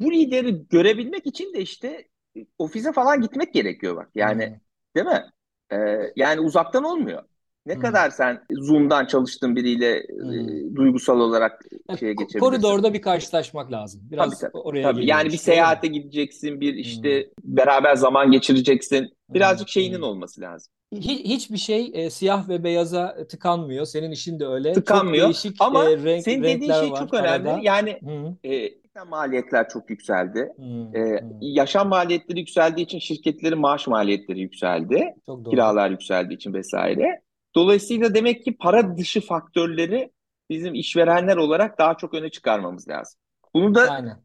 bu 0.00 0.12
lideri 0.12 0.68
görebilmek 0.68 1.26
için 1.26 1.54
de 1.54 1.60
işte 1.62 2.08
ofise 2.58 2.92
falan 2.92 3.20
gitmek 3.20 3.54
gerekiyor 3.54 3.96
bak. 3.96 4.10
Yani 4.14 4.46
Hmm. 4.46 4.60
değil 4.96 5.06
mi? 5.06 5.24
Ee, 5.72 6.12
yani 6.16 6.40
uzaktan 6.40 6.84
olmuyor. 6.84 7.22
Ne 7.66 7.74
Hmm. 7.74 7.80
kadar 7.82 8.10
sen 8.10 8.44
Zoom'dan 8.52 9.06
çalıştığın 9.06 9.56
biriyle 9.56 10.06
Hmm. 10.20 10.30
e, 10.72 10.74
duygusal 10.76 11.20
olarak 11.20 11.64
Ya, 11.88 11.96
şeye 11.96 12.12
ko- 12.12 12.16
geçebilirsin. 12.18 12.38
Koridorda 12.38 12.94
bir 12.94 13.02
karşılaşmak 13.02 13.72
lazım. 13.72 14.00
Tabii 14.16 14.36
Biraz 14.36 14.40
tabii. 14.40 14.52
oraya 14.52 14.82
Tabii. 14.82 15.06
Yani 15.06 15.32
bir 15.32 15.36
seyahate 15.36 15.86
gideceksin, 15.86 16.60
bir 16.60 16.72
Hmm. 16.72 16.78
işte 16.80 17.30
beraber 17.44 17.94
zaman 17.96 18.30
geçireceksin. 18.30 19.16
Hmm. 19.28 19.34
Birazcık 19.34 19.68
şeyinin 19.68 19.96
Hmm. 19.96 20.02
olması 20.02 20.40
lazım. 20.40 20.72
Hi- 20.94 21.24
Hiçbir 21.24 21.56
şey 21.58 21.90
e, 21.94 22.10
siyah 22.10 22.48
ve 22.48 22.64
beyaza 22.64 23.26
tıkanmıyor. 23.28 23.84
Senin 23.86 24.10
işin 24.10 24.40
de 24.40 24.46
öyle. 24.46 24.74
Çok 24.74 24.86
Tıkanmıyor. 24.86 25.24
değişik 25.24 25.56
Ama 25.60 25.90
e, 25.90 25.96
renk 25.96 26.22
senin 26.24 26.42
dediğin 26.42 26.72
şey 26.72 26.90
var 26.90 26.98
çok 26.98 27.14
önemli. 27.14 27.50
arada. 27.50 27.60
Yani 27.62 28.00
Hı 28.04 28.48
e, 28.48 28.70
maliyetler 29.04 29.68
çok 29.68 29.90
yükseldi. 29.90 30.38
E, 30.94 31.00
hı. 31.00 31.20
yaşam 31.40 31.88
maliyetleri 31.88 32.38
yükseldiği 32.38 32.86
için 32.86 32.98
şirketlerin 32.98 33.58
maaş 33.58 33.86
maliyetleri 33.86 34.40
yükseldi. 34.40 35.14
Çok 35.26 35.44
doğru. 35.44 35.50
Kiralar 35.50 35.90
yükseldiği 35.90 36.36
için 36.36 36.54
vesaire. 36.54 37.20
Dolayısıyla 37.54 38.14
demek 38.14 38.44
ki 38.44 38.56
para 38.56 38.96
dışı 38.96 39.20
faktörleri 39.20 40.12
bizim 40.50 40.74
işverenler 40.74 41.36
olarak 41.36 41.78
daha 41.78 41.96
çok 41.96 42.14
öne 42.14 42.30
çıkarmamız 42.30 42.88
lazım. 42.88 43.20
Bunu 43.54 43.74
da 43.74 43.90
Aynen. 43.90 44.22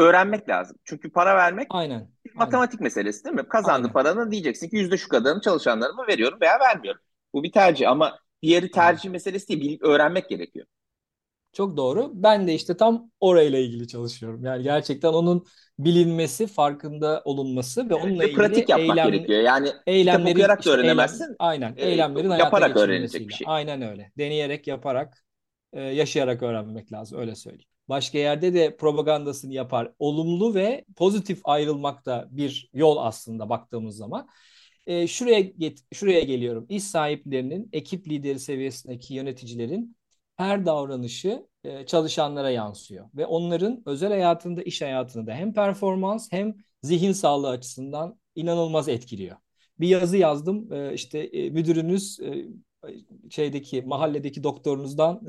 Öğrenmek 0.00 0.48
lazım. 0.48 0.76
Çünkü 0.84 1.12
para 1.12 1.36
vermek 1.36 1.68
Aynen. 1.68 2.10
Aynen. 2.36 2.66
matematik 2.66 2.80
meselesi 2.80 3.24
değil 3.24 3.36
mi? 3.36 3.48
Kazandığı 3.48 3.88
Aynen. 3.88 3.92
paranın 3.92 4.30
diyeceksin 4.30 4.68
ki 4.68 4.76
yüzde 4.76 4.98
şu 4.98 5.08
kadarını 5.08 5.40
çalışanlarıma 5.40 6.06
veriyorum 6.08 6.38
veya 6.40 6.60
vermiyorum. 6.60 7.00
Bu 7.34 7.42
bir 7.42 7.52
tercih 7.52 7.90
ama 7.90 8.18
diğeri 8.42 8.70
tercih 8.70 9.10
meselesi 9.10 9.48
değil. 9.48 9.60
Bil- 9.60 9.78
öğrenmek 9.82 10.28
gerekiyor. 10.30 10.66
Çok 11.52 11.76
doğru. 11.76 12.10
Ben 12.14 12.46
de 12.46 12.54
işte 12.54 12.76
tam 12.76 13.10
orayla 13.20 13.58
ilgili 13.58 13.88
çalışıyorum. 13.88 14.44
Yani 14.44 14.62
gerçekten 14.62 15.08
onun 15.12 15.46
bilinmesi, 15.78 16.46
farkında 16.46 17.22
olunması 17.24 17.90
ve 17.90 17.94
onunla 17.94 18.24
ve 18.24 18.26
ilgili 18.26 18.32
pratik 18.32 18.68
yapmak 18.68 19.02
eylem 19.02 19.02
gerekiyor. 19.02 19.40
Yani 19.42 19.72
kitap 20.00 20.26
eylemlerin 20.26 20.26
okuyarak 20.26 20.66
da 20.66 20.70
işte 20.70 20.78
eylem 20.82 21.10
öğrenemezsin. 21.10 21.36
aynen 21.38 21.76
E, 21.76 21.88
eylemlerin 21.88 22.30
hayata 22.30 22.60
yaparak 22.60 22.74
geçirilmesiyle. 22.74 23.28
bir 23.28 23.34
şey. 23.34 23.46
Aynen 23.50 23.82
öyle. 23.82 24.12
Deneyerek, 24.18 24.66
yaparak, 24.66 25.24
e, 25.72 25.80
yaşayarak 25.82 26.42
öğrenmek 26.42 26.92
lazım. 26.92 27.20
Öyle 27.20 27.34
söyleyeyim. 27.34 27.68
Başka 27.90 28.18
yerde 28.18 28.54
de 28.54 28.76
propagandasını 28.76 29.54
yapar. 29.54 29.92
Olumlu 29.98 30.54
ve 30.54 30.84
pozitif 30.96 31.40
ayrılmak 31.44 32.06
da 32.06 32.28
bir 32.30 32.70
yol 32.74 32.96
aslında 32.96 33.48
baktığımız 33.48 33.96
zaman. 33.96 34.28
E, 34.86 35.06
şuraya 35.06 35.40
get 35.40 35.84
şuraya 35.94 36.20
geliyorum. 36.20 36.66
İş 36.68 36.84
sahiplerinin, 36.84 37.68
ekip 37.72 38.08
lideri 38.08 38.38
seviyesindeki 38.38 39.14
yöneticilerin 39.14 39.96
her 40.36 40.66
davranışı 40.66 41.46
e, 41.64 41.86
çalışanlara 41.86 42.50
yansıyor 42.50 43.06
ve 43.14 43.26
onların 43.26 43.82
özel 43.86 44.10
hayatında, 44.10 44.62
iş 44.62 44.82
hayatında 44.82 45.34
hem 45.34 45.52
performans 45.54 46.32
hem 46.32 46.54
zihin 46.82 47.12
sağlığı 47.12 47.48
açısından 47.48 48.18
inanılmaz 48.34 48.88
etkiliyor. 48.88 49.36
Bir 49.80 49.88
yazı 49.88 50.16
yazdım, 50.16 50.72
e, 50.72 50.94
işte 50.94 51.18
e, 51.18 51.50
müdürünüz 51.50 52.20
e, 52.20 52.46
şeydeki 53.30 53.82
mahalledeki 53.82 54.42
doktorunuzdan 54.44 55.20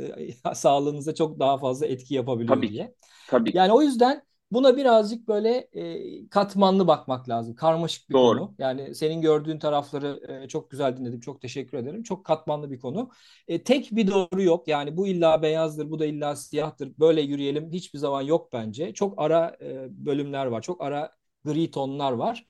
e, 0.45 0.55
sağlığınıza 0.55 1.15
çok 1.15 1.39
daha 1.39 1.57
fazla 1.57 1.85
etki 1.85 2.13
yapabiliyor 2.15 2.49
Tabii 2.57 2.67
diye. 2.67 2.95
Tabii. 3.27 3.53
Yani 3.53 3.71
o 3.73 3.81
yüzden 3.81 4.23
buna 4.51 4.77
birazcık 4.77 5.27
böyle 5.27 5.69
e, 5.73 6.29
katmanlı 6.29 6.87
bakmak 6.87 7.29
lazım. 7.29 7.55
Karmaşık 7.55 8.09
bir 8.09 8.13
Doğru. 8.13 8.39
konu. 8.39 8.55
Yani 8.59 8.95
senin 8.95 9.21
gördüğün 9.21 9.59
tarafları 9.59 10.21
e, 10.43 10.47
çok 10.47 10.71
güzel 10.71 10.97
dinledim. 10.97 11.19
Çok 11.19 11.41
teşekkür 11.41 11.77
ederim. 11.77 12.03
Çok 12.03 12.25
katmanlı 12.25 12.71
bir 12.71 12.79
konu. 12.79 13.09
E, 13.47 13.63
tek 13.63 13.89
bir 13.91 14.07
doğru 14.07 14.41
yok. 14.43 14.67
Yani 14.67 14.97
bu 14.97 15.07
illa 15.07 15.41
beyazdır, 15.41 15.89
bu 15.91 15.99
da 15.99 16.05
illa 16.05 16.35
siyahtır. 16.35 16.93
Böyle 16.99 17.21
yürüyelim 17.21 17.71
hiçbir 17.71 17.99
zaman 17.99 18.21
yok 18.21 18.53
bence. 18.53 18.93
Çok 18.93 19.21
ara 19.21 19.57
e, 19.61 19.87
bölümler 20.05 20.45
var. 20.45 20.61
Çok 20.61 20.81
ara 20.81 21.11
gri 21.45 21.71
tonlar 21.71 22.11
var. 22.11 22.47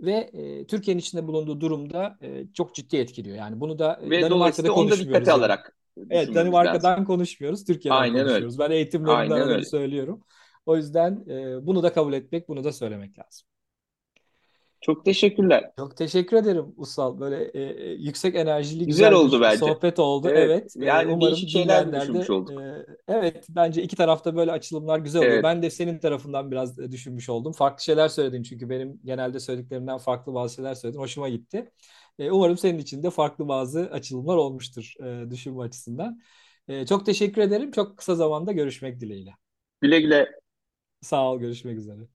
Ve 0.00 0.12
e, 0.12 0.66
Türkiye'nin 0.66 1.00
içinde 1.00 1.26
bulunduğu 1.26 1.60
durumda 1.60 2.18
e, 2.22 2.46
çok 2.54 2.74
ciddi 2.74 2.96
etkiliyor. 2.96 3.36
Yani 3.36 3.60
bunu 3.60 3.78
da 3.78 4.00
Ve 4.02 4.22
Danimarka'da 4.22 4.68
konuşmuyoruz 4.68 5.00
dikkate 5.06 5.30
yani. 5.30 5.38
alarak 5.40 5.76
Evet, 6.10 6.10
düşünmemiz 6.10 6.28
lazım. 6.28 6.34
Danimarka'dan 6.34 7.04
konuşmuyoruz, 7.04 7.64
Türkiye'den 7.64 7.98
Aynen 7.98 8.16
öyle. 8.16 8.24
konuşuyoruz. 8.28 8.58
Ben 8.58 8.70
eğitimlerimde 8.70 9.34
Aynen 9.34 9.48
öyle. 9.48 9.64
söylüyorum. 9.64 10.20
O 10.66 10.76
yüzden 10.76 11.24
e, 11.28 11.66
bunu 11.66 11.82
da 11.82 11.92
kabul 11.92 12.12
etmek, 12.12 12.48
bunu 12.48 12.64
da 12.64 12.72
söylemek 12.72 13.18
lazım. 13.18 13.48
Çok 14.84 15.04
teşekkürler. 15.04 15.70
Çok 15.78 15.96
teşekkür 15.96 16.36
ederim 16.36 16.74
Usal. 16.76 17.20
Böyle 17.20 17.44
e, 17.44 17.60
e, 17.60 17.92
yüksek 17.92 18.34
enerjili, 18.34 18.86
Güzel 18.86 19.10
güzel 19.10 19.12
oldu 19.12 19.40
bence. 19.40 19.58
sohbet 19.58 19.98
oldu. 19.98 20.28
Evet. 20.30 20.50
Evet, 20.50 20.76
e, 20.80 20.84
Yani 20.84 21.12
umarım 21.12 21.36
şeyler 21.36 21.92
düşünmüş 21.92 22.30
olduk. 22.30 22.60
e, 22.62 22.86
evet 23.08 23.46
bence 23.48 23.82
iki 23.82 23.96
tarafta 23.96 24.36
böyle 24.36 24.52
açılımlar 24.52 24.98
güzel 24.98 25.18
oluyor. 25.20 25.34
Evet. 25.34 25.44
Ben 25.44 25.62
de 25.62 25.70
senin 25.70 25.98
tarafından 25.98 26.50
biraz 26.50 26.78
e, 26.78 26.92
düşünmüş 26.92 27.28
oldum. 27.28 27.52
Farklı 27.52 27.84
şeyler 27.84 28.08
söyledin 28.08 28.42
çünkü 28.42 28.70
benim 28.70 29.00
genelde 29.04 29.40
söylediklerimden 29.40 29.98
farklı 29.98 30.34
bazı 30.34 30.54
şeyler 30.54 30.74
söyledin. 30.74 31.00
Hoşuma 31.00 31.28
gitti. 31.28 31.70
E, 32.18 32.30
umarım 32.30 32.58
senin 32.58 32.78
için 32.78 33.02
de 33.02 33.10
farklı 33.10 33.48
bazı 33.48 33.80
açılımlar 33.80 34.36
olmuştur 34.36 34.94
e, 35.04 35.30
düşünme 35.30 35.62
açısından. 35.62 36.20
E, 36.68 36.86
çok 36.86 37.06
teşekkür 37.06 37.42
ederim. 37.42 37.70
Çok 37.72 37.98
kısa 37.98 38.14
zamanda 38.14 38.52
görüşmek 38.52 39.00
dileğiyle. 39.00 39.30
Güle 39.80 40.00
güle. 40.00 40.40
Sağ 41.00 41.30
ol, 41.32 41.38
görüşmek 41.40 41.78
üzere. 41.78 42.08